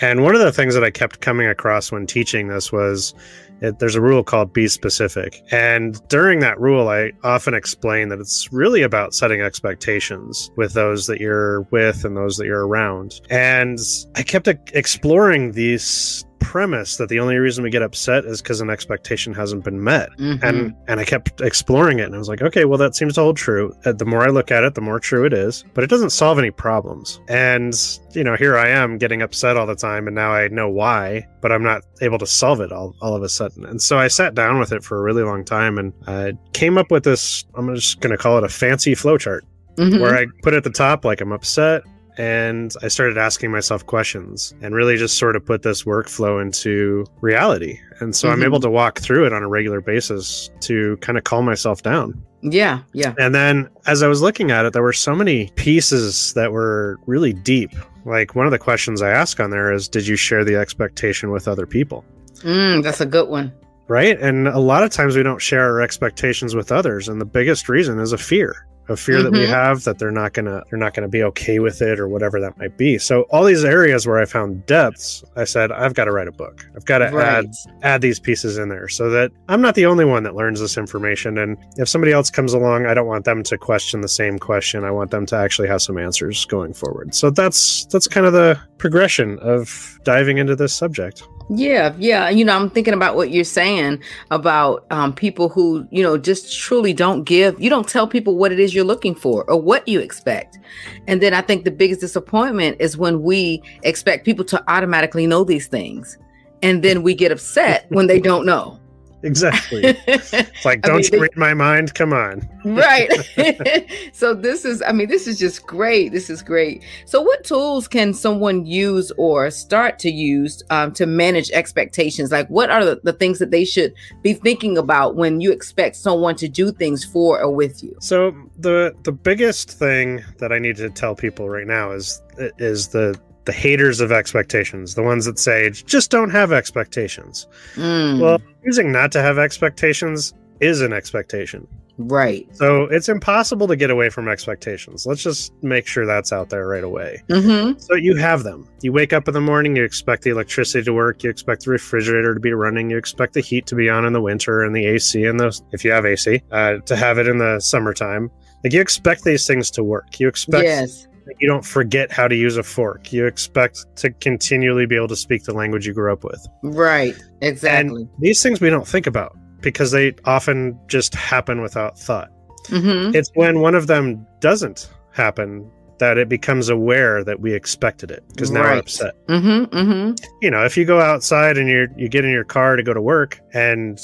And 0.00 0.22
one 0.22 0.34
of 0.34 0.40
the 0.40 0.52
things 0.52 0.74
that 0.74 0.82
I 0.82 0.90
kept 0.90 1.20
coming 1.20 1.46
across 1.46 1.92
when 1.92 2.06
teaching 2.06 2.48
this 2.48 2.72
was 2.72 3.14
it, 3.60 3.78
there's 3.78 3.94
a 3.94 4.00
rule 4.00 4.22
called 4.22 4.52
be 4.52 4.68
specific. 4.68 5.42
And 5.50 6.00
during 6.08 6.40
that 6.40 6.58
rule, 6.60 6.88
I 6.88 7.12
often 7.24 7.54
explain 7.54 8.08
that 8.08 8.18
it's 8.18 8.52
really 8.52 8.82
about 8.82 9.14
setting 9.14 9.40
expectations 9.40 10.50
with 10.56 10.72
those 10.72 11.06
that 11.06 11.20
you're 11.20 11.62
with 11.70 12.04
and 12.04 12.16
those 12.16 12.36
that 12.38 12.46
you're 12.46 12.66
around. 12.66 13.20
And 13.30 13.78
I 14.16 14.22
kept 14.22 14.48
exploring 14.48 15.52
these 15.52 16.24
premise 16.40 16.96
that 16.96 17.08
the 17.08 17.20
only 17.20 17.36
reason 17.36 17.62
we 17.62 17.70
get 17.70 17.82
upset 17.82 18.24
is 18.24 18.42
because 18.42 18.60
an 18.60 18.70
expectation 18.70 19.32
hasn't 19.34 19.62
been 19.64 19.82
met 19.84 20.08
Mhm. 20.18 20.42
and 20.42 20.74
and 20.88 20.98
I 20.98 21.04
kept 21.04 21.40
exploring 21.40 21.98
it 22.00 22.04
and 22.04 22.14
I 22.14 22.18
was 22.18 22.28
like 22.28 22.42
okay 22.42 22.64
well 22.64 22.78
that 22.78 22.96
seems 22.96 23.14
to 23.14 23.20
hold 23.20 23.36
true 23.36 23.72
Uh, 23.84 23.92
the 23.92 24.04
more 24.04 24.22
I 24.26 24.30
look 24.30 24.50
at 24.50 24.64
it 24.64 24.74
the 24.74 24.80
more 24.80 24.98
true 24.98 25.24
it 25.24 25.32
is 25.32 25.64
but 25.74 25.84
it 25.84 25.90
doesn't 25.90 26.10
solve 26.10 26.38
any 26.38 26.50
problems 26.50 27.20
and 27.28 27.74
you 28.12 28.24
know 28.24 28.34
here 28.36 28.56
I 28.56 28.68
am 28.68 28.98
getting 28.98 29.22
upset 29.22 29.56
all 29.56 29.66
the 29.66 29.74
time 29.76 30.06
and 30.06 30.16
now 30.16 30.32
I 30.32 30.48
know 30.48 30.68
why 30.68 31.26
but 31.42 31.52
I'm 31.52 31.62
not 31.62 31.82
able 32.00 32.18
to 32.18 32.26
solve 32.26 32.60
it 32.60 32.72
all, 32.72 32.94
all 33.00 33.14
of 33.14 33.22
a 33.22 33.28
sudden 33.28 33.64
and 33.66 33.80
so 33.80 33.98
I 33.98 34.08
sat 34.08 34.34
down 34.34 34.58
with 34.58 34.72
it 34.72 34.82
for 34.82 34.98
a 34.98 35.02
really 35.02 35.22
long 35.22 35.44
time 35.44 35.78
and 35.78 35.92
I 36.06 36.32
came 36.52 36.78
up 36.78 36.90
with 36.90 37.04
this 37.04 37.44
I'm 37.54 37.72
just 37.74 38.00
going 38.00 38.10
to 38.12 38.18
call 38.18 38.38
it 38.38 38.44
a 38.44 38.48
fancy 38.48 38.94
flowchart 38.94 39.40
Mhm. 39.78 40.00
where 40.00 40.14
I 40.16 40.26
put 40.42 40.52
at 40.54 40.64
the 40.64 40.70
top 40.70 41.04
like 41.04 41.20
I'm 41.20 41.32
upset 41.32 41.82
and 42.18 42.72
I 42.82 42.88
started 42.88 43.16
asking 43.18 43.50
myself 43.50 43.86
questions 43.86 44.54
and 44.62 44.74
really 44.74 44.96
just 44.96 45.16
sort 45.18 45.36
of 45.36 45.44
put 45.44 45.62
this 45.62 45.84
workflow 45.84 46.40
into 46.42 47.04
reality. 47.20 47.78
And 48.00 48.14
so 48.16 48.28
I'm 48.30 48.40
Mhm. 48.40 48.44
able 48.44 48.60
to 48.60 48.70
walk 48.70 48.98
through 49.00 49.26
it 49.26 49.32
on 49.32 49.42
a 49.42 49.48
regular 49.48 49.80
basis 49.80 50.50
to 50.60 50.96
kind 51.00 51.16
of 51.18 51.24
calm 51.24 51.44
myself 51.44 51.82
down. 51.82 52.20
yeah, 52.42 52.78
yeah. 52.94 53.12
And 53.18 53.34
then 53.34 53.68
as 53.86 54.02
I 54.02 54.08
was 54.08 54.22
looking 54.22 54.50
at 54.50 54.64
it, 54.64 54.72
there 54.72 54.82
were 54.82 54.94
so 54.94 55.14
many 55.14 55.50
pieces 55.56 56.32
that 56.34 56.52
were 56.52 56.96
really 57.06 57.32
deep. 57.34 57.70
Like 58.06 58.34
one 58.34 58.46
of 58.46 58.50
the 58.52 58.58
questions 58.58 59.02
I 59.02 59.10
ask 59.10 59.38
on 59.40 59.50
there 59.50 59.70
is 59.72 59.88
Did 59.88 60.06
you 60.06 60.16
share 60.16 60.42
the 60.44 60.56
expectation 60.56 61.30
with 61.30 61.46
other 61.46 61.66
people? 61.66 62.02
Mm, 62.42 62.82
that's 62.82 63.02
a 63.02 63.06
good 63.06 63.28
one. 63.28 63.52
Right. 63.88 64.18
And 64.18 64.48
a 64.48 64.58
lot 64.58 64.82
of 64.84 64.90
times 64.90 65.16
we 65.16 65.22
don't 65.22 65.42
share 65.42 65.64
our 65.64 65.82
expectations 65.82 66.54
with 66.54 66.72
others. 66.72 67.08
And 67.08 67.20
the 67.20 67.24
biggest 67.26 67.68
reason 67.68 67.98
is 67.98 68.12
a 68.12 68.18
fear. 68.18 68.54
A 68.90 68.96
fear 68.96 69.22
that 69.22 69.32
we 69.32 69.38
Mhm. 69.46 69.48
have 69.48 69.84
that 69.84 69.98
they're 69.98 70.10
not 70.10 70.32
gonna 70.34 70.62
they're 70.68 70.78
not 70.78 70.94
gonna 70.94 71.08
be 71.08 71.22
okay 71.22 71.58
with 71.60 71.80
it 71.80 71.98
or 72.00 72.08
whatever 72.08 72.40
that 72.40 72.58
might 72.58 72.76
be. 72.76 72.98
So 72.98 73.22
all 73.30 73.44
these 73.44 73.64
areas 73.64 74.06
where 74.06 74.18
I 74.18 74.24
found 74.24 74.66
depths, 74.66 75.22
I 75.36 75.44
said, 75.44 75.70
I've 75.72 75.94
got 75.94 76.04
to 76.06 76.12
write 76.12 76.28
a 76.28 76.32
book. 76.32 76.66
I've 76.76 76.84
got 76.84 76.98
to 76.98 77.06
Right. 77.06 77.26
add 77.26 77.46
add 77.82 78.00
these 78.02 78.18
pieces 78.18 78.58
in 78.58 78.68
there 78.68 78.88
so 78.88 79.08
that 79.10 79.30
I'm 79.48 79.62
not 79.62 79.74
the 79.76 79.86
only 79.86 80.04
one 80.04 80.24
that 80.24 80.34
learns 80.34 80.60
this 80.60 80.76
information. 80.76 81.38
And 81.38 81.56
if 81.78 81.88
somebody 81.88 82.12
else 82.12 82.30
comes 82.30 82.52
along, 82.52 82.86
I 82.86 82.94
don't 82.94 83.06
want 83.06 83.24
them 83.24 83.42
to 83.44 83.56
question 83.56 84.00
the 84.00 84.08
same 84.08 84.38
question. 84.38 84.84
I 84.84 84.90
want 84.90 85.12
them 85.12 85.24
to 85.26 85.36
actually 85.36 85.68
have 85.68 85.80
some 85.80 85.96
answers 85.96 86.44
going 86.46 86.74
forward. 86.74 87.14
So 87.14 87.30
that's 87.30 87.86
that's 87.92 88.08
kind 88.08 88.26
of 88.26 88.32
the 88.32 88.58
progression 88.78 89.38
of 89.40 89.98
diving 90.04 90.38
into 90.38 90.56
this 90.56 90.72
subject. 90.72 91.22
Yeah, 91.52 91.92
yeah. 91.98 92.28
You 92.30 92.44
know, 92.44 92.54
I'm 92.54 92.70
thinking 92.70 92.94
about 92.94 93.16
what 93.16 93.30
you're 93.30 93.42
saying 93.42 93.98
about 94.30 94.84
um, 94.92 95.12
people 95.12 95.48
who, 95.48 95.84
you 95.90 96.00
know, 96.00 96.16
just 96.16 96.56
truly 96.56 96.92
don't 96.92 97.24
give, 97.24 97.60
you 97.60 97.68
don't 97.68 97.88
tell 97.88 98.06
people 98.06 98.36
what 98.36 98.52
it 98.52 98.60
is 98.60 98.72
you're 98.72 98.79
looking 98.84 99.14
for 99.14 99.44
or 99.50 99.60
what 99.60 99.86
you 99.86 100.00
expect. 100.00 100.58
And 101.06 101.22
then 101.22 101.34
I 101.34 101.42
think 101.42 101.64
the 101.64 101.70
biggest 101.70 102.00
disappointment 102.00 102.76
is 102.80 102.96
when 102.96 103.22
we 103.22 103.62
expect 103.82 104.24
people 104.24 104.44
to 104.46 104.62
automatically 104.70 105.26
know 105.26 105.44
these 105.44 105.66
things. 105.66 106.18
And 106.62 106.82
then 106.82 107.02
we 107.02 107.14
get 107.14 107.32
upset 107.32 107.86
when 107.90 108.06
they 108.06 108.20
don't 108.20 108.44
know. 108.44 108.79
Exactly. 109.22 109.96
It's 110.06 110.64
like, 110.64 110.82
don't 110.82 110.96
mean, 110.96 111.08
you 111.12 111.20
read 111.20 111.36
my 111.36 111.54
mind? 111.54 111.94
Come 111.94 112.12
on. 112.12 112.48
right 112.64 113.10
so 114.12 114.34
this 114.34 114.66
is 114.66 114.82
i 114.82 114.92
mean 114.92 115.08
this 115.08 115.26
is 115.26 115.38
just 115.38 115.66
great 115.66 116.12
this 116.12 116.28
is 116.28 116.42
great 116.42 116.82
so 117.06 117.20
what 117.22 117.42
tools 117.42 117.88
can 117.88 118.12
someone 118.12 118.66
use 118.66 119.10
or 119.16 119.50
start 119.50 119.98
to 119.98 120.10
use 120.10 120.62
um, 120.68 120.92
to 120.92 121.06
manage 121.06 121.50
expectations 121.52 122.30
like 122.30 122.46
what 122.48 122.70
are 122.70 122.84
the, 122.84 123.00
the 123.02 123.14
things 123.14 123.38
that 123.38 123.50
they 123.50 123.64
should 123.64 123.94
be 124.22 124.34
thinking 124.34 124.76
about 124.76 125.16
when 125.16 125.40
you 125.40 125.50
expect 125.50 125.96
someone 125.96 126.36
to 126.36 126.48
do 126.48 126.70
things 126.70 127.02
for 127.02 127.40
or 127.40 127.50
with 127.50 127.82
you 127.82 127.96
So 128.00 128.34
the 128.58 128.94
the 129.04 129.12
biggest 129.12 129.70
thing 129.70 130.22
that 130.38 130.52
I 130.52 130.58
need 130.58 130.76
to 130.76 130.90
tell 130.90 131.14
people 131.14 131.48
right 131.48 131.66
now 131.66 131.92
is 131.92 132.20
is 132.58 132.88
the 132.88 133.18
the 133.44 133.52
haters 133.52 134.00
of 134.00 134.12
expectations, 134.12 134.94
the 134.94 135.02
ones 135.02 135.24
that 135.24 135.38
say 135.38 135.70
just 135.70 136.10
don't 136.10 136.30
have 136.30 136.52
expectations. 136.52 137.46
Mm, 137.74 138.20
Well, 138.20 138.38
choosing 138.64 138.92
not 138.92 139.12
to 139.12 139.22
have 139.22 139.38
expectations 139.38 140.34
is 140.60 140.80
an 140.80 140.92
expectation. 140.92 141.66
Right. 141.98 142.48
So 142.56 142.84
it's 142.84 143.10
impossible 143.10 143.68
to 143.68 143.76
get 143.76 143.90
away 143.90 144.08
from 144.08 144.26
expectations. 144.26 145.04
Let's 145.06 145.22
just 145.22 145.52
make 145.62 145.86
sure 145.86 146.06
that's 146.06 146.32
out 146.32 146.48
there 146.48 146.66
right 146.66 146.84
away. 146.84 147.22
Mm-hmm. 147.28 147.78
So 147.78 147.94
you 147.94 148.16
have 148.16 148.42
them. 148.42 148.66
You 148.80 148.92
wake 148.92 149.12
up 149.12 149.28
in 149.28 149.34
the 149.34 149.40
morning, 149.40 149.76
you 149.76 149.84
expect 149.84 150.22
the 150.22 150.30
electricity 150.30 150.82
to 150.84 150.94
work, 150.94 151.22
you 151.22 151.28
expect 151.28 151.64
the 151.64 151.70
refrigerator 151.72 152.32
to 152.32 152.40
be 152.40 152.54
running, 152.54 152.88
you 152.88 152.96
expect 152.96 153.34
the 153.34 153.42
heat 153.42 153.66
to 153.66 153.74
be 153.74 153.90
on 153.90 154.06
in 154.06 154.14
the 154.14 154.20
winter 154.22 154.62
and 154.62 154.74
the 154.74 154.86
AC 154.86 155.22
and 155.24 155.38
the 155.38 155.60
if 155.72 155.84
you 155.84 155.90
have 155.92 156.06
AC, 156.06 156.40
uh, 156.52 156.78
to 156.86 156.96
have 156.96 157.18
it 157.18 157.26
in 157.26 157.36
the 157.36 157.60
summertime. 157.60 158.30
Like 158.64 158.72
you 158.72 158.80
expect 158.80 159.24
these 159.24 159.46
things 159.46 159.70
to 159.72 159.82
work. 159.84 160.18
You 160.20 160.28
expect 160.28 160.64
Yes. 160.64 161.06
You 161.38 161.48
don't 161.48 161.64
forget 161.64 162.10
how 162.10 162.28
to 162.28 162.34
use 162.34 162.56
a 162.56 162.62
fork. 162.62 163.12
You 163.12 163.26
expect 163.26 163.84
to 163.96 164.10
continually 164.10 164.86
be 164.86 164.96
able 164.96 165.08
to 165.08 165.16
speak 165.16 165.44
the 165.44 165.54
language 165.54 165.86
you 165.86 165.94
grew 165.94 166.12
up 166.12 166.24
with. 166.24 166.46
Right. 166.62 167.14
Exactly. 167.40 168.02
And 168.02 168.08
these 168.18 168.42
things 168.42 168.60
we 168.60 168.70
don't 168.70 168.86
think 168.86 169.06
about 169.06 169.36
because 169.60 169.90
they 169.90 170.14
often 170.24 170.78
just 170.86 171.14
happen 171.14 171.60
without 171.60 171.98
thought. 171.98 172.30
mm-hmm. 172.66 173.14
It's 173.14 173.30
when 173.34 173.60
one 173.60 173.74
of 173.74 173.86
them 173.86 174.26
doesn't 174.40 174.90
happen 175.12 175.70
that 175.98 176.16
it 176.16 176.28
becomes 176.28 176.68
aware 176.68 177.22
that 177.22 177.40
we 177.40 177.52
expected 177.52 178.10
it 178.10 178.24
because 178.28 178.50
now 178.50 178.62
we're 178.62 178.78
upset. 178.78 179.14
Mm-hmm. 179.26 179.76
Mm-hmm. 179.76 180.24
You 180.40 180.50
know, 180.50 180.64
if 180.64 180.76
you 180.76 180.84
go 180.86 181.00
outside 181.00 181.58
and 181.58 181.68
you 181.68 181.88
you 181.96 182.08
get 182.08 182.24
in 182.24 182.30
your 182.30 182.44
car 182.44 182.76
to 182.76 182.82
go 182.82 182.94
to 182.94 183.02
work 183.02 183.38
and 183.52 184.00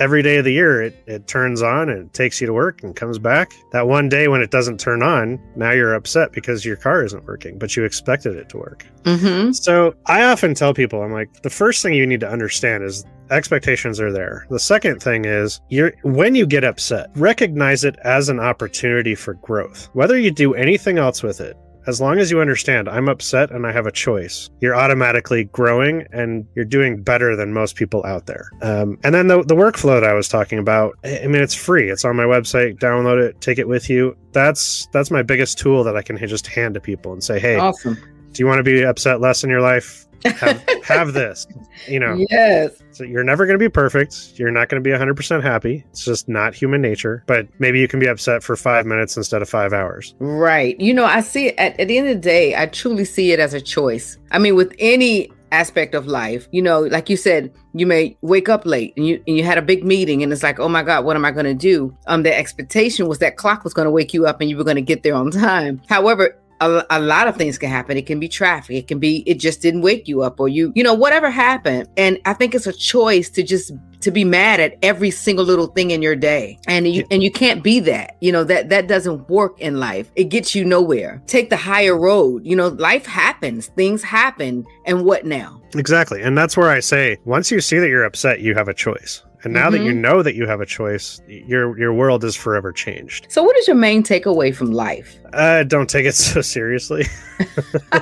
every 0.00 0.22
day 0.22 0.36
of 0.36 0.44
the 0.44 0.52
year 0.52 0.82
it, 0.82 1.02
it 1.06 1.26
turns 1.26 1.62
on 1.62 1.88
and 1.88 2.06
it 2.06 2.14
takes 2.14 2.40
you 2.40 2.46
to 2.46 2.52
work 2.52 2.82
and 2.82 2.94
comes 2.94 3.18
back. 3.18 3.52
That 3.72 3.86
one 3.86 4.08
day 4.08 4.28
when 4.28 4.40
it 4.40 4.50
doesn't 4.50 4.78
turn 4.78 5.02
on, 5.02 5.40
now 5.56 5.70
you're 5.70 5.94
upset 5.94 6.32
because 6.32 6.64
your 6.64 6.76
car 6.76 7.04
isn't 7.04 7.24
working, 7.26 7.58
but 7.58 7.76
you 7.76 7.84
expected 7.84 8.36
it 8.36 8.48
to 8.50 8.58
work. 8.58 8.86
Mm-hmm. 9.02 9.52
So 9.52 9.94
I 10.06 10.24
often 10.24 10.54
tell 10.54 10.74
people, 10.74 11.02
I'm 11.02 11.12
like, 11.12 11.42
the 11.42 11.50
first 11.50 11.82
thing 11.82 11.94
you 11.94 12.06
need 12.06 12.20
to 12.20 12.28
understand 12.28 12.84
is 12.84 13.04
expectations 13.30 14.00
are 14.00 14.12
there. 14.12 14.46
The 14.50 14.58
second 14.58 15.02
thing 15.02 15.24
is 15.24 15.60
you're 15.68 15.92
when 16.02 16.34
you 16.34 16.46
get 16.46 16.64
upset, 16.64 17.10
recognize 17.14 17.84
it 17.84 17.96
as 18.04 18.28
an 18.28 18.40
opportunity 18.40 19.14
for 19.14 19.34
growth. 19.34 19.88
Whether 19.92 20.18
you 20.18 20.30
do 20.30 20.54
anything 20.54 20.98
else 20.98 21.22
with 21.22 21.40
it, 21.40 21.56
as 21.88 22.02
long 22.02 22.18
as 22.18 22.30
you 22.30 22.40
understand 22.40 22.86
I'm 22.86 23.08
upset 23.08 23.50
and 23.50 23.66
I 23.66 23.72
have 23.72 23.86
a 23.86 23.90
choice, 23.90 24.50
you're 24.60 24.76
automatically 24.76 25.44
growing 25.44 26.06
and 26.12 26.46
you're 26.54 26.66
doing 26.66 27.02
better 27.02 27.34
than 27.34 27.54
most 27.54 27.76
people 27.76 28.04
out 28.04 28.26
there. 28.26 28.50
Um, 28.60 28.98
and 29.04 29.14
then 29.14 29.28
the, 29.28 29.42
the 29.42 29.54
workflow 29.54 29.98
that 29.98 30.04
I 30.04 30.12
was 30.12 30.28
talking 30.28 30.58
about, 30.58 30.98
I 31.02 31.26
mean, 31.26 31.42
it's 31.42 31.54
free. 31.54 31.90
It's 31.90 32.04
on 32.04 32.14
my 32.14 32.24
website. 32.24 32.78
Download 32.78 33.18
it, 33.20 33.40
take 33.40 33.58
it 33.58 33.66
with 33.66 33.88
you. 33.88 34.14
That's 34.32 34.86
that's 34.92 35.10
my 35.10 35.22
biggest 35.22 35.58
tool 35.58 35.82
that 35.84 35.96
I 35.96 36.02
can 36.02 36.18
just 36.18 36.46
hand 36.46 36.74
to 36.74 36.80
people 36.80 37.14
and 37.14 37.24
say, 37.24 37.40
hey, 37.40 37.56
Awesome. 37.56 37.96
Do 38.32 38.42
you 38.42 38.46
want 38.46 38.58
to 38.58 38.62
be 38.62 38.82
upset 38.84 39.20
less 39.20 39.44
in 39.44 39.50
your 39.50 39.60
life? 39.60 40.04
Have, 40.24 40.64
have 40.84 41.12
this. 41.12 41.46
You 41.86 42.00
know, 42.00 42.16
Yes. 42.30 42.72
so 42.90 43.04
you're 43.04 43.22
never 43.22 43.46
going 43.46 43.54
to 43.58 43.62
be 43.64 43.68
perfect. 43.68 44.32
You're 44.34 44.50
not 44.50 44.68
going 44.68 44.82
to 44.82 44.84
be 44.90 44.94
100% 44.94 45.42
happy. 45.42 45.84
It's 45.90 46.04
just 46.04 46.28
not 46.28 46.54
human 46.54 46.82
nature. 46.82 47.22
But 47.26 47.46
maybe 47.60 47.78
you 47.78 47.86
can 47.86 48.00
be 48.00 48.06
upset 48.08 48.42
for 48.42 48.56
five 48.56 48.84
minutes 48.84 49.16
instead 49.16 49.42
of 49.42 49.48
five 49.48 49.72
hours. 49.72 50.14
Right. 50.18 50.78
You 50.80 50.92
know, 50.92 51.04
I 51.04 51.20
see 51.20 51.46
it 51.48 51.54
at, 51.58 51.78
at 51.78 51.86
the 51.88 51.98
end 51.98 52.08
of 52.08 52.16
the 52.16 52.20
day, 52.20 52.56
I 52.56 52.66
truly 52.66 53.04
see 53.04 53.30
it 53.32 53.38
as 53.38 53.54
a 53.54 53.60
choice. 53.60 54.18
I 54.32 54.38
mean, 54.38 54.56
with 54.56 54.74
any 54.80 55.30
aspect 55.52 55.94
of 55.94 56.06
life, 56.06 56.48
you 56.50 56.60
know, 56.62 56.80
like 56.80 57.08
you 57.08 57.16
said, 57.16 57.52
you 57.74 57.86
may 57.86 58.16
wake 58.20 58.48
up 58.48 58.66
late 58.66 58.92
and 58.96 59.06
you 59.06 59.22
and 59.26 59.36
you 59.36 59.44
had 59.44 59.56
a 59.56 59.62
big 59.62 59.84
meeting 59.84 60.22
and 60.24 60.32
it's 60.32 60.42
like, 60.42 60.58
oh 60.58 60.68
my 60.68 60.82
God, 60.82 61.04
what 61.04 61.14
am 61.16 61.24
I 61.24 61.30
gonna 61.30 61.54
do? 61.54 61.96
Um, 62.08 62.22
the 62.24 62.36
expectation 62.36 63.06
was 63.06 63.18
that 63.20 63.36
clock 63.36 63.62
was 63.64 63.72
gonna 63.72 63.90
wake 63.90 64.12
you 64.12 64.26
up 64.26 64.40
and 64.40 64.50
you 64.50 64.56
were 64.58 64.64
gonna 64.64 64.80
get 64.82 65.04
there 65.04 65.14
on 65.14 65.30
time. 65.30 65.80
However, 65.88 66.36
a, 66.60 66.84
a 66.90 67.00
lot 67.00 67.28
of 67.28 67.36
things 67.36 67.58
can 67.58 67.70
happen. 67.70 67.96
It 67.96 68.06
can 68.06 68.20
be 68.20 68.28
traffic. 68.28 68.76
It 68.76 68.88
can 68.88 68.98
be 68.98 69.22
it 69.26 69.34
just 69.34 69.62
didn't 69.62 69.82
wake 69.82 70.08
you 70.08 70.22
up 70.22 70.40
or 70.40 70.48
you, 70.48 70.72
you 70.74 70.82
know, 70.82 70.94
whatever 70.94 71.30
happened. 71.30 71.88
And 71.96 72.18
I 72.24 72.34
think 72.34 72.54
it's 72.54 72.66
a 72.66 72.72
choice 72.72 73.30
to 73.30 73.42
just 73.42 73.72
to 74.00 74.10
be 74.10 74.24
mad 74.24 74.60
at 74.60 74.78
every 74.82 75.10
single 75.10 75.44
little 75.44 75.66
thing 75.66 75.90
in 75.90 76.02
your 76.02 76.14
day 76.14 76.56
and 76.68 76.86
you 76.86 77.04
and 77.10 77.20
you 77.20 77.32
can't 77.32 77.64
be 77.64 77.80
that 77.80 78.16
you 78.20 78.30
know 78.30 78.44
that 78.44 78.68
that 78.68 78.86
doesn't 78.86 79.28
work 79.28 79.60
in 79.60 79.80
life 79.80 80.08
it 80.14 80.24
gets 80.24 80.54
you 80.54 80.64
nowhere 80.64 81.20
take 81.26 81.50
the 81.50 81.56
higher 81.56 81.98
road 81.98 82.46
you 82.46 82.54
know 82.54 82.68
life 82.68 83.04
happens 83.04 83.66
things 83.74 84.00
happen 84.00 84.64
and 84.86 85.04
what 85.04 85.26
now 85.26 85.60
Exactly. 85.74 86.22
And 86.22 86.36
that's 86.36 86.56
where 86.56 86.70
I 86.70 86.80
say 86.80 87.18
once 87.24 87.50
you 87.50 87.60
see 87.60 87.78
that 87.78 87.88
you're 87.88 88.04
upset, 88.04 88.40
you 88.40 88.54
have 88.54 88.68
a 88.68 88.74
choice. 88.74 89.22
And 89.44 89.52
now 89.54 89.70
that 89.70 89.82
you 89.82 89.92
Mhm. 89.92 90.00
know 90.00 90.22
that 90.22 90.34
you 90.34 90.46
have 90.46 90.60
a 90.60 90.66
choice, 90.66 91.20
your 91.28 91.78
your 91.78 91.92
world 91.94 92.24
is 92.24 92.34
forever 92.36 92.72
changed. 92.72 93.26
so 93.28 93.42
what 93.42 93.56
is 93.56 93.66
your 93.68 93.76
main 93.76 94.02
takeaway 94.02 94.54
from 94.54 94.72
life 94.72 95.16
Uh, 95.32 95.62
don't 95.64 95.88
take 95.88 96.06
it 96.06 96.14
so 96.26 96.40
seriously. 96.40 97.04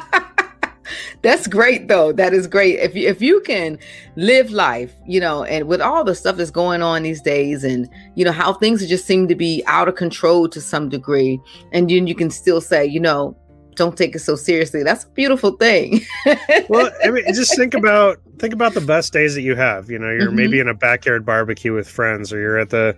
that's 1.22 1.48
great 1.48 1.88
though 1.88 2.12
that 2.12 2.32
is 2.32 2.46
great 2.46 2.78
if 2.78 2.94
you 2.94 3.08
if 3.08 3.20
you 3.20 3.40
can 3.40 3.76
live 4.14 4.50
life 4.50 4.92
you 5.06 5.18
know 5.18 5.42
and 5.44 5.66
with 5.66 5.80
all 5.80 6.04
the 6.04 6.14
stuff 6.14 6.36
that's 6.36 6.50
going 6.52 6.80
on 6.82 7.02
these 7.02 7.20
days 7.20 7.64
and 7.64 7.88
you 8.14 8.24
know 8.24 8.30
how 8.30 8.52
things 8.52 8.86
just 8.86 9.04
seem 9.06 9.26
to 9.26 9.34
be 9.34 9.64
out 9.66 9.88
of 9.88 9.96
control 9.96 10.48
to 10.48 10.60
some 10.60 10.88
degree 10.88 11.40
and 11.72 11.90
then 11.90 12.06
you 12.06 12.14
can 12.14 12.30
still 12.30 12.60
say 12.60 12.84
you 12.86 13.00
know 13.00 13.36
don't 13.76 13.96
take 13.96 14.14
it 14.14 14.18
so 14.20 14.34
seriously 14.34 14.82
that's 14.82 15.04
a 15.04 15.08
beautiful 15.08 15.52
thing 15.52 16.00
well, 16.68 16.90
I 17.04 17.10
mean, 17.10 17.24
just 17.34 17.54
think 17.56 17.74
about 17.74 18.20
think 18.38 18.52
about 18.52 18.74
the 18.74 18.80
best 18.80 19.12
days 19.12 19.34
that 19.34 19.42
you 19.42 19.54
have. 19.54 19.90
You 19.90 19.98
know, 19.98 20.10
you're 20.10 20.30
Mhm. 20.30 20.34
maybe 20.34 20.60
in 20.60 20.68
a 20.68 20.74
backyard 20.74 21.24
barbecue 21.24 21.72
with 21.72 21.88
friends, 21.88 22.32
or 22.32 22.38
you're 22.40 22.58
at 22.58 22.70
the 22.70 22.96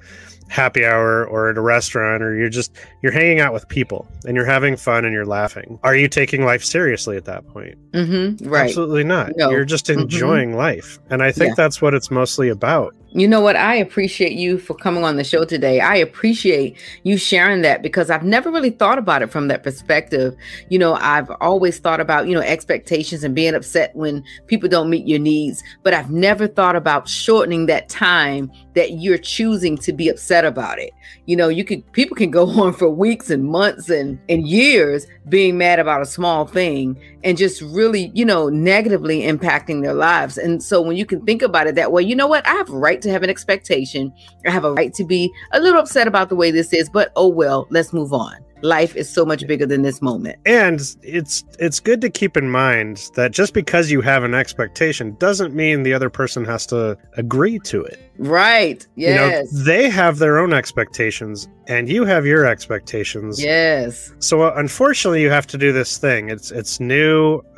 happy 0.48 0.84
hour, 0.84 1.24
or 1.26 1.50
at 1.50 1.56
a 1.58 1.60
restaurant, 1.60 2.22
or 2.22 2.34
you're 2.34 2.48
just 2.48 2.72
you're 3.02 3.12
hanging 3.12 3.40
out 3.40 3.52
with 3.52 3.68
people 3.68 4.06
and 4.26 4.36
you're 4.36 4.44
having 4.46 4.76
fun 4.76 5.04
and 5.04 5.14
you're 5.14 5.26
laughing. 5.26 5.78
Are 5.82 5.94
you 5.96 6.08
taking 6.08 6.44
life 6.44 6.64
seriously 6.64 7.16
at 7.16 7.24
that 7.26 7.46
point? 7.48 7.76
mm-hmm, 7.92 8.48
right 8.48 8.66
Absolutely 8.68 9.04
not. 9.04 9.32
No. 9.36 9.50
You're 9.50 9.64
just 9.64 9.86
Mhm. 9.86 10.02
enjoying 10.02 10.54
life, 10.56 10.98
and 11.10 11.22
I 11.22 11.32
think 11.32 11.50
Yeah. 11.50 11.54
that's 11.56 11.80
what 11.80 11.94
it's 11.94 12.10
mostly 12.10 12.48
about. 12.48 12.94
You 13.12 13.26
know 13.26 13.40
what? 13.40 13.56
I 13.56 13.76
appreciate 13.76 14.32
you 14.32 14.58
for 14.58 14.74
coming 14.74 15.02
on 15.02 15.16
the 15.16 15.24
show 15.24 15.46
today. 15.46 15.80
I 15.80 15.96
appreciate 15.96 16.76
you 17.04 17.16
sharing 17.16 17.62
that 17.62 17.80
because 17.82 18.10
I've 18.10 18.22
never 18.22 18.50
really 18.50 18.68
thought 18.68 18.98
about 18.98 19.22
it 19.22 19.30
from 19.30 19.48
that 19.48 19.62
perspective. 19.62 20.36
You 20.68 20.78
know, 20.78 20.92
I've 20.92 21.30
always 21.40 21.78
thought 21.78 22.00
about, 22.00 22.28
you 22.28 22.34
know, 22.34 22.42
expectations 22.42 23.24
and 23.24 23.34
being 23.34 23.54
upset 23.54 23.92
when 23.96 24.22
people 24.46 24.68
don't 24.68 24.90
meet 24.90 25.06
your 25.08 25.18
needs, 25.18 25.62
but 25.82 25.94
I've 25.94 26.10
never 26.10 26.46
thought 26.46 26.76
about 26.76 27.08
shortening 27.08 27.64
that 27.66 27.88
time 27.88 28.50
that 28.74 28.98
you're 28.98 29.16
choosing 29.16 29.78
to 29.78 29.92
be 29.94 30.10
upset 30.10 30.44
about 30.44 30.78
it. 30.78 30.90
You 31.24 31.36
know, 31.36 31.48
you 31.48 31.64
could 31.64 31.90
people 31.92 32.14
can 32.14 32.30
go 32.30 32.46
on 32.60 32.74
for 32.74 32.87
weeks 32.90 33.30
and 33.30 33.44
months 33.44 33.88
and 33.88 34.18
and 34.28 34.46
years 34.46 35.06
being 35.28 35.58
mad 35.58 35.78
about 35.78 36.02
a 36.02 36.06
small 36.06 36.46
thing 36.46 36.98
and 37.24 37.36
just 37.36 37.60
really, 37.62 38.10
you 38.14 38.24
know, 38.24 38.48
negatively 38.48 39.22
impacting 39.22 39.82
their 39.82 39.94
lives. 39.94 40.38
And 40.38 40.62
so 40.62 40.80
when 40.80 40.96
you 40.96 41.06
can 41.06 41.24
think 41.24 41.42
about 41.42 41.66
it 41.66 41.74
that 41.74 41.92
way, 41.92 42.02
you 42.02 42.14
know 42.14 42.26
what? 42.26 42.46
I 42.46 42.52
have 42.52 42.70
a 42.70 42.76
right 42.76 43.00
to 43.02 43.10
have 43.10 43.22
an 43.22 43.30
expectation. 43.30 44.12
I 44.46 44.50
have 44.50 44.64
a 44.64 44.72
right 44.72 44.92
to 44.94 45.04
be 45.04 45.32
a 45.52 45.60
little 45.60 45.80
upset 45.80 46.06
about 46.06 46.28
the 46.28 46.36
way 46.36 46.50
this 46.50 46.72
is, 46.72 46.88
but 46.88 47.12
oh 47.16 47.28
well, 47.28 47.66
let's 47.70 47.92
move 47.92 48.12
on. 48.12 48.44
Life 48.62 48.96
is 48.96 49.08
so 49.08 49.24
much 49.24 49.46
bigger 49.46 49.66
than 49.66 49.82
this 49.82 50.02
moment. 50.02 50.36
And 50.44 50.80
it's 51.02 51.44
it's 51.60 51.78
good 51.78 52.00
to 52.00 52.10
keep 52.10 52.36
in 52.36 52.50
mind 52.50 53.08
that 53.14 53.30
just 53.30 53.54
because 53.54 53.90
you 53.90 54.00
have 54.00 54.24
an 54.24 54.34
expectation 54.34 55.14
doesn't 55.20 55.54
mean 55.54 55.84
the 55.84 55.94
other 55.94 56.10
person 56.10 56.44
has 56.44 56.66
to 56.66 56.98
agree 57.16 57.60
to 57.60 57.84
it. 57.84 58.00
Right. 58.18 58.84
Yes. 58.96 59.48
You 59.52 59.58
know, 59.58 59.64
they 59.64 59.88
have 59.88 60.18
their 60.18 60.38
own 60.38 60.52
expectations 60.52 61.48
and 61.68 61.88
you 61.88 62.04
have 62.04 62.26
your 62.26 62.46
expectations. 62.46 63.40
yes. 63.40 64.12
So 64.18 64.42
uh, 64.42 64.54
unfortunately, 64.56 65.22
you 65.22 65.30
have 65.30 65.46
to 65.48 65.58
do 65.58 65.72
this 65.72 65.98
thing. 65.98 66.28
It's 66.28 66.50
it's 66.50 66.80
new. 66.80 67.07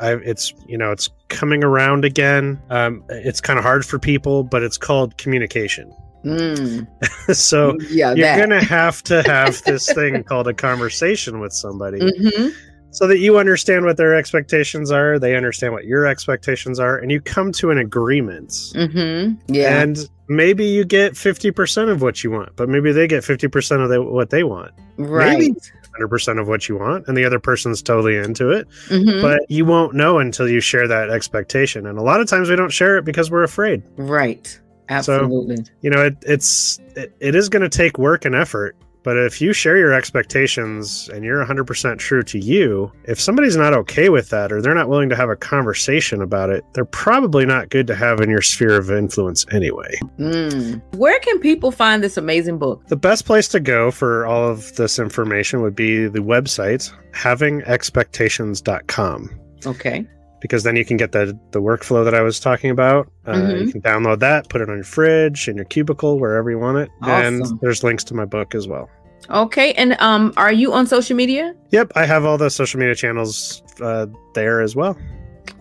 I, 0.00 0.14
it's 0.16 0.52
you 0.66 0.76
know 0.78 0.90
it's 0.92 1.08
coming 1.28 1.62
around 1.64 2.04
again. 2.04 2.60
Um, 2.70 3.02
it's 3.08 3.40
kind 3.40 3.58
of 3.58 3.64
hard 3.64 3.84
for 3.86 3.98
people, 3.98 4.42
but 4.44 4.62
it's 4.62 4.76
called 4.78 5.16
communication. 5.18 5.94
Mm, 6.24 6.86
so 7.34 7.76
yeah. 7.88 8.12
you're 8.14 8.26
that. 8.26 8.38
gonna 8.38 8.62
have 8.64 9.02
to 9.04 9.22
have 9.22 9.62
this 9.64 9.90
thing 9.92 10.22
called 10.24 10.48
a 10.48 10.54
conversation 10.54 11.40
with 11.40 11.52
somebody, 11.52 11.98
Mhm. 12.00 12.52
so 12.90 13.06
that 13.06 13.18
you 13.18 13.38
understand 13.38 13.84
what 13.86 13.96
their 13.96 14.14
expectations 14.14 14.90
are. 14.90 15.18
They 15.18 15.34
understand 15.36 15.72
what 15.72 15.84
your 15.86 16.06
expectations 16.06 16.78
are, 16.78 16.98
and 16.98 17.10
you 17.10 17.20
come 17.20 17.52
to 17.52 17.70
an 17.70 17.78
agreement. 17.78 18.50
Mm-hmm. 18.50 19.34
Yeah. 19.54 19.80
And 19.80 19.98
maybe 20.28 20.66
you 20.66 20.84
get 20.84 21.16
fifty 21.16 21.50
percent 21.50 21.88
of 21.90 22.02
what 22.02 22.22
you 22.22 22.30
want, 22.30 22.54
but 22.56 22.68
maybe 22.68 22.92
they 22.92 23.06
get 23.06 23.24
fifty 23.24 23.48
percent 23.48 23.80
of 23.80 23.88
the, 23.88 24.02
what 24.02 24.28
they 24.30 24.42
want. 24.44 24.72
right. 24.98 25.38
maybe- 25.38 25.54
100% 26.00 26.40
of 26.40 26.48
what 26.48 26.68
you 26.68 26.76
want 26.78 27.06
and 27.08 27.16
the 27.16 27.24
other 27.24 27.38
person's 27.38 27.82
totally 27.82 28.16
into 28.16 28.50
it 28.50 28.66
Mhm. 28.88 29.20
but 29.22 29.40
you 29.50 29.64
won't 29.64 29.94
know 29.94 30.18
until 30.18 30.48
you 30.48 30.60
share 30.60 30.88
that 30.88 31.10
expectation 31.10 31.86
and 31.86 31.98
a 31.98 32.02
lot 32.02 32.20
of 32.20 32.26
times 32.28 32.48
we 32.48 32.56
don't 32.56 32.72
share 32.72 32.96
it 32.96 33.04
because 33.04 33.30
we're 33.30 33.42
afraid 33.44 33.82
right. 33.96 34.58
Absolutely. 34.88 35.56
you 35.82 35.90
know 35.90 36.04
it, 36.04 36.16
it's 36.22 36.80
it, 36.96 37.14
it 37.20 37.34
is 37.34 37.48
going 37.48 37.62
to 37.62 37.68
take 37.68 37.96
work 37.98 38.24
and 38.24 38.34
effort 38.34 38.74
but 39.02 39.16
if 39.16 39.40
you 39.40 39.52
share 39.52 39.76
your 39.78 39.92
expectations 39.92 41.08
and 41.14 41.24
you're 41.24 41.44
100% 41.44 41.98
true 41.98 42.22
to 42.22 42.38
you 42.38 42.90
if 43.04 43.20
somebody's 43.20 43.56
not 43.56 43.72
okay 43.74 44.08
with 44.08 44.28
that 44.30 44.52
or 44.52 44.60
they're 44.60 44.74
not 44.74 44.88
willing 44.88 45.08
to 45.08 45.16
have 45.16 45.28
a 45.30 45.36
conversation 45.36 46.20
about 46.22 46.50
it 46.50 46.64
they're 46.74 46.84
probably 46.84 47.46
not 47.46 47.68
good 47.70 47.86
to 47.86 47.94
have 47.94 48.20
in 48.20 48.28
your 48.30 48.42
sphere 48.42 48.76
of 48.78 48.90
influence 48.90 49.44
anyway 49.52 49.94
Mm. 50.18 50.82
Where 50.96 51.18
can 51.20 51.38
people 51.40 51.70
find 51.70 52.02
this 52.02 52.16
amazing 52.16 52.58
book? 52.58 52.86
the 52.88 52.96
best 52.96 53.24
place 53.24 53.48
to 53.48 53.60
go 53.60 53.90
for 53.90 54.26
all 54.26 54.48
of 54.50 54.74
this 54.76 54.98
information 54.98 55.62
would 55.62 55.74
be 55.76 56.06
the 56.08 56.18
website 56.20 56.90
havingexpectations.com 57.12 59.30
Okay. 59.66 60.06
Because 60.40 60.62
then 60.62 60.76
you 60.76 60.84
can 60.84 60.96
get 60.96 61.12
the 61.12 61.38
the 61.52 61.60
workflow 61.60 62.04
that 62.04 62.14
I 62.14 62.20
was 62.22 62.40
talking 62.40 62.70
about. 62.70 63.10
Uh, 63.26 63.34
Mhm. 63.34 63.66
You 63.66 63.72
can 63.72 63.82
download 63.82 64.20
that, 64.20 64.48
put 64.48 64.60
it 64.60 64.68
on 64.68 64.76
your 64.76 64.84
fridge, 64.84 65.48
in 65.48 65.56
your 65.56 65.64
cubicle, 65.66 66.18
wherever 66.18 66.50
you 66.50 66.58
want 66.58 66.78
it. 66.78 66.88
Awesome. 67.02 67.42
And 67.42 67.60
there's 67.60 67.82
links 67.84 68.04
to 68.04 68.14
my 68.14 68.24
book 68.24 68.54
as 68.54 68.66
well. 68.68 68.88
Okay, 69.28 69.72
and 69.74 69.96
um, 70.00 70.32
are 70.36 70.52
you 70.52 70.72
on 70.72 70.86
social 70.86 71.14
media? 71.16 71.54
Yep, 71.70 71.92
I 71.94 72.04
have 72.06 72.24
all 72.24 72.36
the 72.38 72.50
social 72.50 72.80
media 72.80 72.94
channels 72.94 73.62
uh, 73.80 74.06
there 74.34 74.60
as 74.60 74.74
well. 74.74 74.96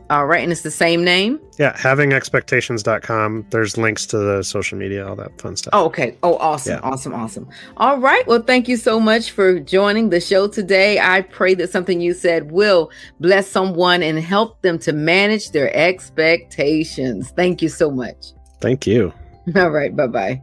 All 0.09 0.25
right, 0.25 0.41
and 0.41 0.51
it's 0.51 0.61
the 0.61 0.71
same 0.71 1.03
name. 1.03 1.39
Yeah, 1.59 1.73
havingexpectations.com. 1.73 3.45
There's 3.51 3.77
links 3.77 4.07
to 4.07 4.17
the 4.17 4.43
social 4.43 4.75
media, 4.77 5.07
all 5.07 5.15
that 5.17 5.39
fun 5.39 5.55
stuff. 5.55 5.69
Oh, 5.73 5.85
okay. 5.85 6.17
Oh, 6.23 6.35
awesome, 6.37 6.73
Yeah. 6.73 6.79
awesome, 6.81 7.13
awesome. 7.13 7.47
All 7.77 7.99
right. 7.99 8.25
Well, 8.25 8.41
thank 8.41 8.67
you 8.67 8.75
so 8.77 8.99
much 8.99 9.29
for 9.29 9.59
joining 9.59 10.09
the 10.09 10.19
show 10.19 10.47
today. 10.47 10.99
I 10.99 11.21
pray 11.21 11.53
that 11.55 11.69
something 11.69 12.01
you 12.01 12.13
said 12.15 12.51
will 12.51 12.89
bless 13.19 13.47
someone 13.47 14.01
and 14.01 14.17
help 14.19 14.59
them 14.63 14.79
to 14.79 14.93
manage 14.93 15.51
their 15.51 15.71
expectations. 15.75 17.31
Thank 17.35 17.61
you 17.61 17.69
so 17.69 17.91
much. 17.91 18.33
Thank 18.61 18.87
you. 18.87 19.13
All 19.55 19.69
right. 19.69 19.95
Bye 19.95 20.07
bye. 20.07 20.41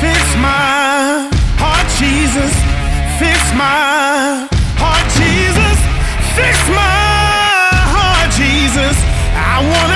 Fix 0.00 0.18
my 0.36 1.28
heart, 1.60 1.86
Jesus. 1.98 2.69
My 3.54 4.46
heart, 4.78 5.06
Jesus. 5.18 5.78
Fix 6.38 6.54
my 6.70 7.74
heart, 7.90 8.30
Jesus. 8.32 8.96
I 9.34 9.58
want 9.66 9.89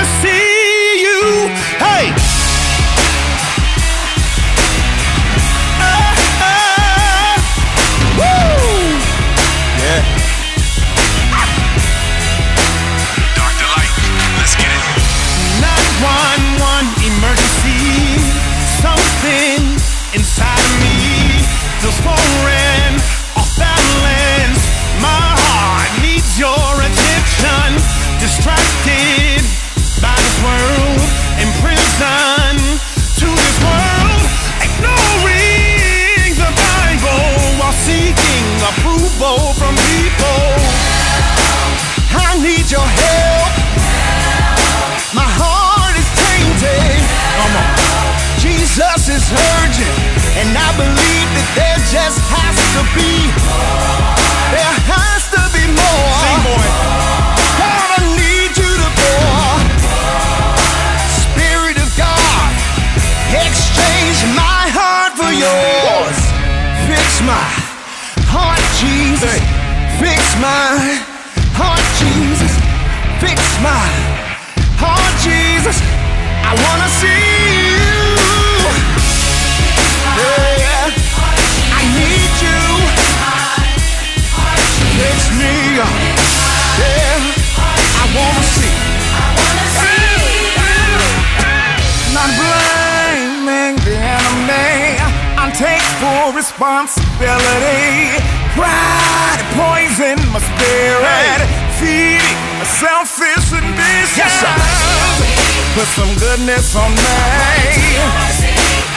me, 106.75 106.91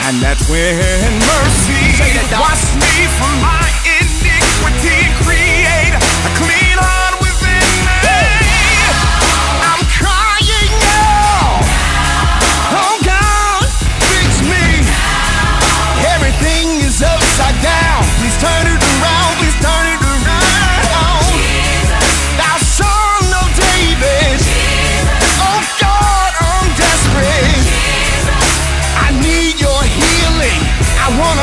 and 0.03 0.19
that's 0.19 0.43
when 0.49 0.75
mercy 1.15 1.95
wash 2.35 2.75
me 2.75 3.07
from 3.15 3.33
my 3.39 3.63
iniquity 3.87 4.98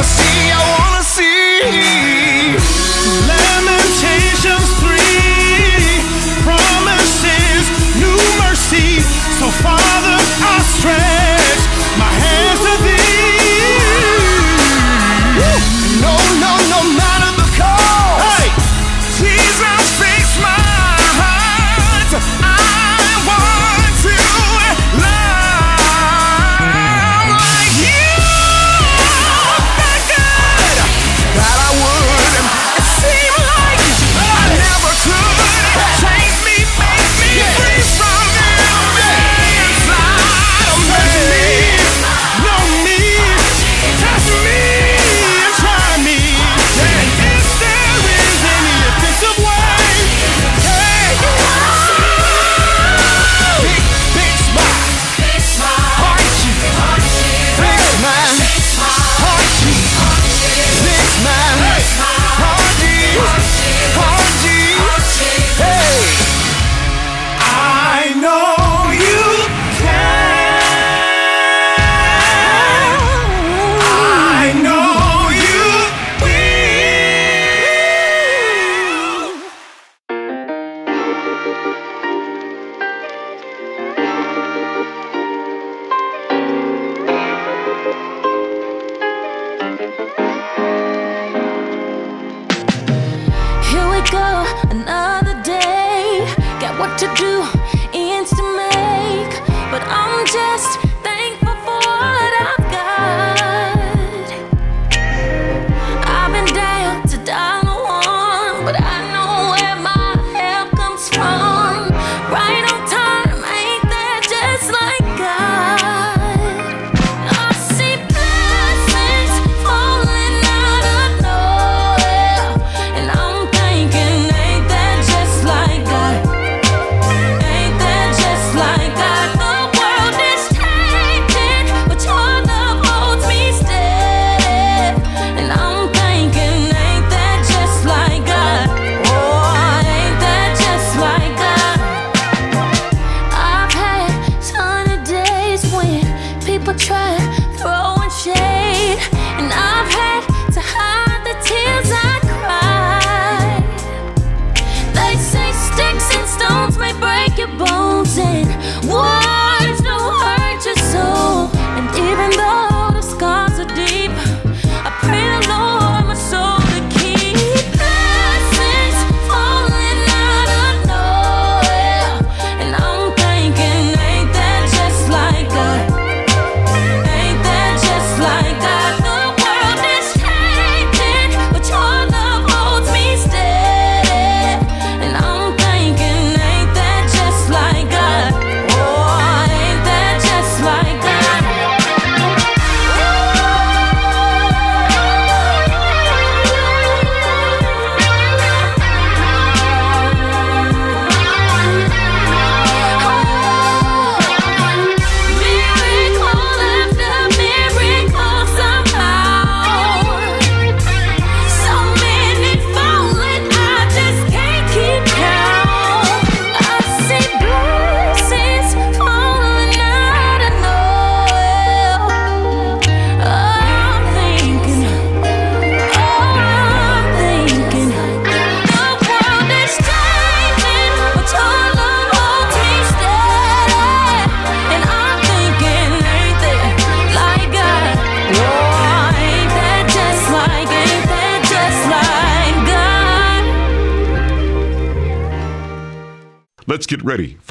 see, 0.03 0.51
I 0.51 0.61
wanna 0.79 1.03
see. 1.03 2.57
Lamentations 3.29 4.69
3 4.81 4.99
promises 6.45 7.65
new 7.97 8.19
mercy. 8.43 9.01
So, 9.39 9.47
Father, 9.63 10.17
I 10.43 10.63
stray. 10.79 11.36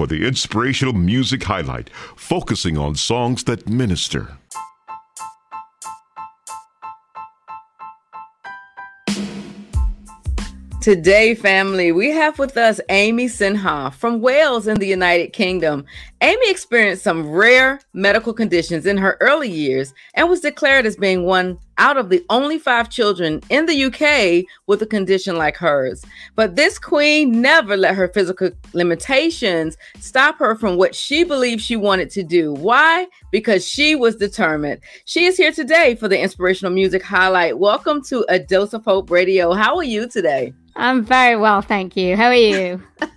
For 0.06 0.10
the 0.14 0.28
inspirational 0.28 0.94
music 0.94 1.42
highlight, 1.42 1.90
focusing 2.16 2.78
on 2.78 2.94
songs 2.94 3.44
that 3.46 3.68
minister. 3.68 4.38
Today, 10.80 11.34
family, 11.34 11.92
we 11.92 12.12
have 12.12 12.38
with 12.38 12.56
us 12.56 12.80
Amy 12.90 13.26
Sinha 13.26 13.92
from 13.96 14.22
Wales 14.22 14.68
in 14.68 14.78
the 14.78 14.86
United 14.86 15.34
Kingdom. 15.34 15.84
Amy 16.22 16.52
experienced 16.52 17.04
some 17.04 17.28
rare 17.28 17.80
medical 17.94 18.32
conditions 18.32 18.86
in 18.86 18.98
her 18.98 19.18
early 19.22 19.50
years 19.50 19.92
and 20.14 20.30
was 20.30 20.42
declared 20.42 20.86
as 20.86 20.96
being 20.96 21.26
one 21.26 21.58
out 21.78 21.98
of 21.98 22.10
the 22.10 22.24
only 22.30 22.58
five 22.58 22.90
children 22.90 23.42
in 23.50 23.66
the 23.66 23.86
UK 23.86 24.46
with 24.68 24.82
a 24.82 24.86
condition 24.86 25.38
like 25.38 25.58
hers. 25.58 26.04
But 26.36 26.56
this 26.56 26.80
queen 26.80 27.42
never 27.42 27.76
let 27.78 27.96
her 27.96 28.08
physical 28.08 28.52
limitations 28.74 29.78
stop 30.00 30.40
her 30.40 30.56
from 30.56 30.78
what 30.78 30.96
she 30.96 31.24
believed 31.24 31.62
she 31.62 31.76
wanted 31.76 32.10
to 32.12 32.24
do. 32.24 32.54
Why? 32.54 33.08
Because 33.32 33.68
she 33.68 33.96
was 33.96 34.16
determined. 34.16 34.82
She 35.06 35.26
is 35.26 35.38
here 35.38 35.52
today 35.52 35.96
for 35.96 36.08
the 36.08 36.20
inspirational 36.20 36.74
music 36.74 37.04
highlight. 37.04 37.60
Welcome 37.60 38.04
to 38.06 38.26
A 38.30 38.40
Dose 38.40 38.74
of 38.74 38.84
Hope 38.86 39.10
Radio. 39.10 39.54
How 39.54 39.76
are 39.78 39.84
you 39.84 40.08
today? 40.08 40.54
I'm 40.78 41.04
very 41.04 41.38
well, 41.38 41.62
thank 41.62 41.96
you. 41.96 42.18
How 42.18 42.28
are 42.28 42.34
you? 42.34 42.84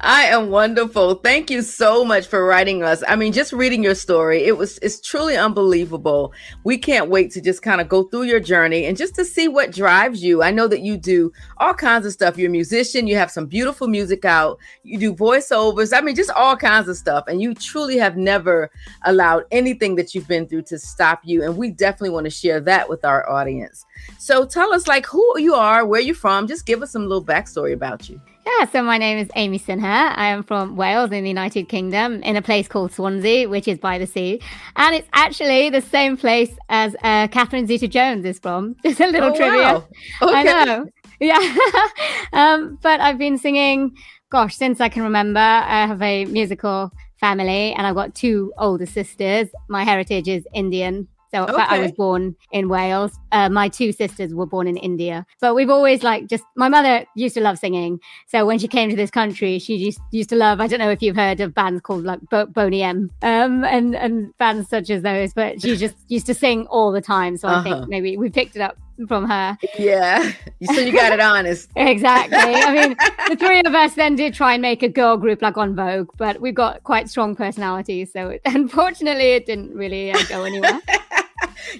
I 0.00 0.24
am 0.24 0.50
wonderful. 0.50 1.14
Thank 1.16 1.50
you 1.50 1.62
so 1.62 2.04
much 2.04 2.26
for 2.26 2.44
writing 2.44 2.82
us. 2.82 3.02
I 3.08 3.16
mean, 3.16 3.32
just 3.32 3.52
reading 3.52 3.82
your 3.82 3.94
story, 3.94 4.44
it 4.44 4.56
was 4.56 4.78
it's 4.82 5.00
truly 5.00 5.36
unbelievable. 5.36 6.32
We 6.64 6.78
can't 6.78 7.08
wait 7.08 7.30
to 7.32 7.40
just 7.40 7.62
kind 7.62 7.80
of 7.80 7.88
go 7.88 8.04
through 8.04 8.24
your 8.24 8.40
journey 8.40 8.84
and 8.84 8.96
just 8.96 9.14
to 9.16 9.24
see 9.24 9.48
what 9.48 9.72
drives 9.72 10.22
you. 10.22 10.42
I 10.42 10.50
know 10.50 10.68
that 10.68 10.80
you 10.80 10.96
do 10.96 11.32
all 11.58 11.74
kinds 11.74 12.06
of 12.06 12.12
stuff. 12.12 12.36
You're 12.36 12.48
a 12.48 12.52
musician, 12.52 13.06
you 13.06 13.16
have 13.16 13.30
some 13.30 13.46
beautiful 13.46 13.88
music 13.88 14.24
out, 14.24 14.58
you 14.82 14.98
do 14.98 15.14
voiceovers. 15.14 15.96
I 15.96 16.00
mean, 16.00 16.14
just 16.14 16.30
all 16.30 16.56
kinds 16.56 16.88
of 16.88 16.96
stuff. 16.96 17.24
And 17.26 17.40
you 17.40 17.54
truly 17.54 17.96
have 17.96 18.16
never 18.16 18.70
allowed 19.04 19.44
anything 19.50 19.96
that 19.96 20.14
you've 20.14 20.28
been 20.28 20.46
through 20.46 20.62
to 20.62 20.78
stop 20.78 21.20
you. 21.24 21.42
And 21.42 21.56
we 21.56 21.70
definitely 21.70 22.10
want 22.10 22.24
to 22.24 22.30
share 22.30 22.60
that 22.60 22.88
with 22.88 23.04
our 23.04 23.28
audience. 23.28 23.86
So 24.18 24.44
tell 24.44 24.74
us 24.74 24.86
like 24.86 25.06
who 25.06 25.38
you 25.38 25.54
are, 25.54 25.86
where 25.86 26.00
you're 26.00 26.14
from. 26.14 26.46
Just 26.46 26.66
give 26.66 26.82
us 26.82 26.92
some 26.92 27.02
little 27.02 27.24
backstory 27.24 27.72
about 27.72 28.08
you. 28.08 28.20
Yeah, 28.46 28.64
so 28.70 28.80
my 28.82 28.96
name 28.96 29.18
is 29.18 29.28
Amy 29.34 29.58
Sinha. 29.58 30.12
I 30.16 30.28
am 30.28 30.44
from 30.44 30.76
Wales 30.76 31.10
in 31.10 31.24
the 31.24 31.28
United 31.28 31.68
Kingdom 31.68 32.22
in 32.22 32.36
a 32.36 32.42
place 32.42 32.68
called 32.68 32.92
Swansea, 32.92 33.48
which 33.48 33.66
is 33.66 33.76
by 33.78 33.98
the 33.98 34.06
sea. 34.06 34.40
And 34.76 34.94
it's 34.94 35.08
actually 35.14 35.68
the 35.68 35.80
same 35.80 36.16
place 36.16 36.50
as 36.68 36.94
uh, 37.02 37.26
Catherine 37.26 37.66
Zeta 37.66 37.88
Jones 37.88 38.24
is 38.24 38.38
from. 38.38 38.76
Just 38.84 39.00
a 39.00 39.08
little 39.08 39.32
Oh, 39.32 39.36
trivia. 39.36 39.72
wow. 39.72 39.84
I 40.22 40.42
know. 40.44 40.86
Yeah. 41.18 41.40
um, 42.34 42.78
but 42.82 43.00
I've 43.00 43.16
been 43.16 43.38
singing, 43.38 43.96
gosh, 44.30 44.54
since 44.54 44.82
I 44.82 44.90
can 44.90 45.02
remember. 45.02 45.40
I 45.40 45.86
have 45.86 46.02
a 46.02 46.26
musical 46.26 46.92
family 47.18 47.72
and 47.72 47.86
I've 47.86 47.94
got 47.94 48.14
two 48.14 48.52
older 48.58 48.84
sisters. 48.84 49.48
My 49.70 49.82
heritage 49.82 50.28
is 50.28 50.46
Indian. 50.54 51.08
So 51.44 51.52
but 51.52 51.68
I 51.68 51.80
was 51.80 51.92
born 51.92 52.34
in 52.52 52.68
Wales. 52.68 53.12
Uh, 53.32 53.48
my 53.50 53.68
two 53.68 53.92
sisters 53.92 54.32
were 54.32 54.46
born 54.46 54.66
in 54.66 54.76
India. 54.76 55.26
But 55.40 55.54
we've 55.54 55.68
always 55.70 56.02
like 56.02 56.26
just, 56.28 56.44
my 56.56 56.68
mother 56.68 57.04
used 57.16 57.34
to 57.34 57.40
love 57.42 57.58
singing. 57.58 58.00
So 58.28 58.46
when 58.46 58.58
she 58.58 58.68
came 58.68 58.88
to 58.90 58.96
this 58.96 59.10
country, 59.10 59.58
she 59.58 59.74
used, 59.74 60.00
used 60.12 60.28
to 60.30 60.36
love, 60.36 60.60
I 60.60 60.66
don't 60.68 60.78
know 60.78 60.90
if 60.90 61.02
you've 61.02 61.16
heard 61.16 61.40
of 61.40 61.52
bands 61.54 61.82
called 61.82 62.04
like 62.04 62.20
Bo- 62.30 62.46
Boney 62.46 62.82
M 62.82 63.10
um, 63.22 63.64
and, 63.64 63.94
and 63.94 64.36
bands 64.38 64.68
such 64.70 64.88
as 64.88 65.02
those, 65.02 65.34
but 65.34 65.60
she 65.60 65.76
just 65.84 65.96
used 66.08 66.26
to 66.26 66.34
sing 66.34 66.66
all 66.68 66.92
the 66.92 67.02
time. 67.02 67.36
So 67.36 67.48
I 67.48 67.54
Uh-huh. 67.54 67.62
think 67.62 67.88
maybe 67.88 68.16
we 68.16 68.30
picked 68.30 68.56
it 68.56 68.62
up 68.62 68.76
from 69.08 69.28
her. 69.28 69.58
Yeah. 69.78 70.32
So 70.74 70.80
you 70.80 70.90
got 70.92 71.12
it 71.12 71.20
honest. 71.20 71.68
Exactly. 71.76 72.38
I 72.38 72.72
mean, 72.72 72.96
the 73.28 73.36
three 73.36 73.60
of 73.66 73.74
us 73.74 73.94
then 73.94 74.16
did 74.16 74.32
try 74.32 74.54
and 74.54 74.62
make 74.62 74.82
a 74.82 74.88
girl 74.88 75.18
group 75.18 75.42
like 75.42 75.58
En 75.58 75.74
Vogue, 75.76 76.08
but 76.16 76.40
we've 76.40 76.54
got 76.54 76.82
quite 76.82 77.10
strong 77.10 77.36
personalities. 77.36 78.10
So 78.12 78.30
it, 78.30 78.40
unfortunately, 78.46 79.32
it 79.34 79.44
didn't 79.44 79.74
really 79.74 80.10
uh, 80.12 80.22
go 80.30 80.44
anywhere. 80.44 80.80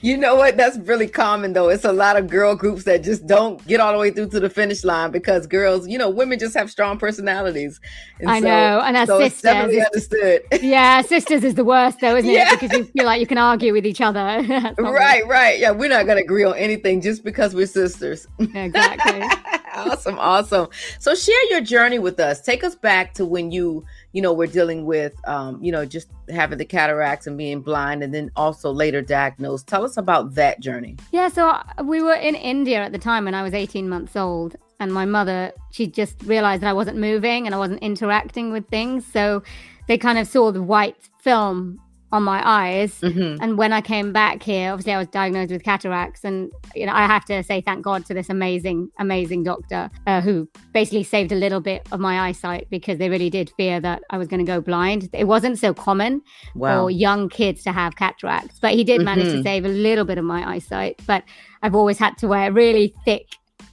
You 0.03 0.17
know 0.17 0.35
what? 0.37 0.57
That's 0.57 0.77
really 0.79 1.07
common 1.09 1.53
though. 1.53 1.69
It's 1.69 1.85
a 1.85 1.93
lot 1.93 2.17
of 2.17 2.29
girl 2.29 2.55
groups 2.55 2.85
that 2.85 3.03
just 3.03 3.27
don't 3.27 3.65
get 3.67 3.81
all 3.81 3.93
the 3.93 3.99
way 3.99 4.11
through 4.11 4.29
to 4.31 4.41
the 4.41 4.51
finish 4.51 4.85
line 4.85 5.11
because 5.11 5.47
girls, 5.47 5.87
you 5.89 5.97
know, 5.99 6.11
women 6.11 6.39
just 6.39 6.55
have 6.55 6.71
strong 6.71 6.99
personalities. 6.99 7.81
And 8.21 8.31
I 8.31 8.41
know, 8.41 8.81
and 8.81 8.97
our 8.97 9.07
so 9.07 9.19
it's 9.21 9.37
sisters 9.37 9.43
definitely 9.53 9.81
understood. 9.83 10.43
yeah, 10.63 11.03
sisters 11.03 11.45
is 11.45 11.55
the 11.55 11.65
worst, 11.65 12.01
though, 12.01 12.17
isn't 12.17 12.29
Yeah. 12.31 12.53
it? 12.53 12.61
Because 12.61 12.77
you 12.79 12.85
feel 12.85 13.05
like 13.07 13.21
you 13.21 13.27
can 13.27 13.39
argue 13.39 13.73
with 13.73 13.87
each 13.87 14.01
other. 14.01 14.43
Right, 14.79 15.27
right. 15.27 15.59
Yeah, 15.59 15.71
we're 15.73 15.89
not 15.89 16.07
gonna 16.07 16.21
agree 16.21 16.45
on 16.45 16.55
anything 16.57 17.01
just 17.01 17.25
because 17.25 17.55
we're 17.55 17.67
sisters. 17.67 18.27
Exactly. 18.39 19.23
awesome, 19.75 20.19
awesome. 20.19 20.69
So 20.99 21.15
share 21.15 21.51
your 21.51 21.61
journey 21.61 21.99
with 21.99 22.19
us. 22.21 22.41
Take 22.41 22.65
us 22.65 22.75
back 22.75 23.15
to 23.15 23.25
when 23.25 23.51
you, 23.51 23.85
you 24.17 24.23
know, 24.23 24.33
we're 24.33 24.47
dealing 24.47 24.87
with 24.87 25.15
um, 25.29 25.63
you 25.63 25.71
know, 25.71 25.85
just 25.85 26.09
having 26.31 26.57
the 26.57 26.65
cataracts 26.65 27.27
and 27.27 27.37
being 27.37 27.61
blind 27.61 28.03
and 28.03 28.15
then 28.15 28.31
also 28.35 28.73
later 28.73 29.03
diagnosed. 29.03 29.67
Tell 29.67 29.85
us 29.85 29.99
about 29.99 30.35
that 30.37 30.59
journey. 30.59 30.97
Yeah, 31.13 31.29
so 31.29 31.51
uh, 31.51 31.63
we 31.85 32.01
were 32.01 32.15
in 32.15 32.35
India 32.35 32.79
at 32.79 32.93
the 32.93 32.99
time 32.99 33.27
when 33.27 33.35
I 33.35 33.43
was 33.43 33.53
18 33.53 33.91
months 33.91 34.17
old. 34.17 34.57
And 34.81 34.91
my 34.91 35.05
mother, 35.05 35.53
she 35.71 35.87
just 35.87 36.17
realized 36.23 36.63
that 36.63 36.69
I 36.69 36.73
wasn't 36.73 36.97
moving 36.97 37.45
and 37.45 37.55
I 37.55 37.59
wasn't 37.59 37.83
interacting 37.83 38.53
with 38.53 38.67
things. 38.69 39.05
So 39.05 39.43
they 39.87 39.99
kind 39.99 40.17
of 40.17 40.27
saw 40.27 40.51
the 40.51 40.63
white 40.63 40.97
film 41.21 41.79
on 42.13 42.23
my 42.23 42.41
eyes. 42.49 43.01
Mhm. 43.01 43.39
And 43.41 43.59
when 43.59 43.73
I 43.73 43.81
came 43.81 44.13
back 44.13 44.43
here, 44.43 44.71
obviously 44.73 44.93
I 44.93 44.99
was 44.99 45.09
diagnosed 45.09 45.51
with 45.51 45.65
cataracts. 45.65 46.25
And, 46.25 46.51
you 46.75 46.87
know, 46.87 46.93
I 46.93 47.05
have 47.07 47.25
to 47.27 47.43
say 47.43 47.61
thank 47.61 47.83
God 47.83 48.07
to 48.07 48.15
this 48.15 48.31
amazing, 48.31 48.91
amazing 48.99 49.43
doctor 49.43 49.91
uh, 50.07 50.21
who 50.21 50.49
basically 50.73 51.03
saved 51.03 51.33
a 51.33 51.35
little 51.35 51.61
bit 51.61 51.87
of 51.91 51.99
my 51.99 52.29
eyesight 52.29 52.69
because 52.71 52.99
they 52.99 53.09
really 53.11 53.29
did 53.29 53.51
fear 53.57 53.81
that 53.81 54.03
I 54.11 54.19
was 54.19 54.29
going 54.29 54.39
to 54.39 54.47
go 54.47 54.61
blind. 54.61 55.09
It 55.13 55.25
wasn't 55.25 55.59
so 55.59 55.75
common 55.75 56.23
Wow. 56.55 56.85
for 56.85 56.91
young 56.91 57.29
kids 57.29 57.65
to 57.65 57.73
have 57.73 57.97
cataracts, 57.97 58.61
but 58.61 58.75
he 58.75 58.85
did 58.85 59.03
manage 59.03 59.33
to 59.33 59.39
Mhm. 59.39 59.43
save 59.43 59.65
a 59.65 59.69
little 59.69 60.05
bit 60.05 60.17
of 60.17 60.25
my 60.25 60.49
eyesight. 60.49 61.03
But 61.07 61.25
I've 61.63 61.75
always 61.75 61.99
had 61.99 62.17
to 62.19 62.29
wear 62.29 62.53
really 62.53 62.95
thick 63.05 63.27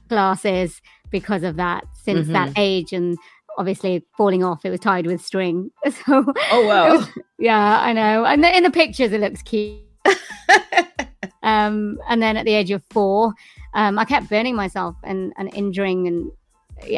glasses 0.10 0.82
because 1.12 1.43
of 1.43 1.56
that 1.58 1.84
since 1.93 2.28
that 2.30 2.50
Mhm. 2.50 2.54
age. 2.58 2.93
And 2.93 3.17
obviously, 3.58 4.04
falling 4.18 4.44
off, 4.44 4.66
it 4.66 4.70
was 4.70 4.80
tied 4.80 5.06
with 5.06 5.22
string. 5.24 5.72
So, 6.06 6.26
Oh 6.52 6.66
wow. 6.68 6.98
was- 6.98 7.10
yeah, 7.39 7.80
I 7.82 7.94
know. 7.94 8.26
And 8.26 8.44
the- 8.44 8.56
in 8.56 8.63
the 8.63 8.72
pictures, 8.72 9.12
it 9.12 9.22
looks 9.22 9.42
cute. 9.42 9.80
um, 11.44 12.00
and 12.10 12.22
then 12.22 12.38
at 12.38 12.46
the 12.46 12.54
age 12.54 12.72
of 12.72 12.84
four, 12.89 13.34
um, 13.74 13.98
I 14.00 14.06
kept 14.06 14.30
burning 14.30 14.56
myself 14.56 14.96
and, 15.04 15.34
and 15.38 15.54
injuring 15.54 16.08
and 16.08 16.32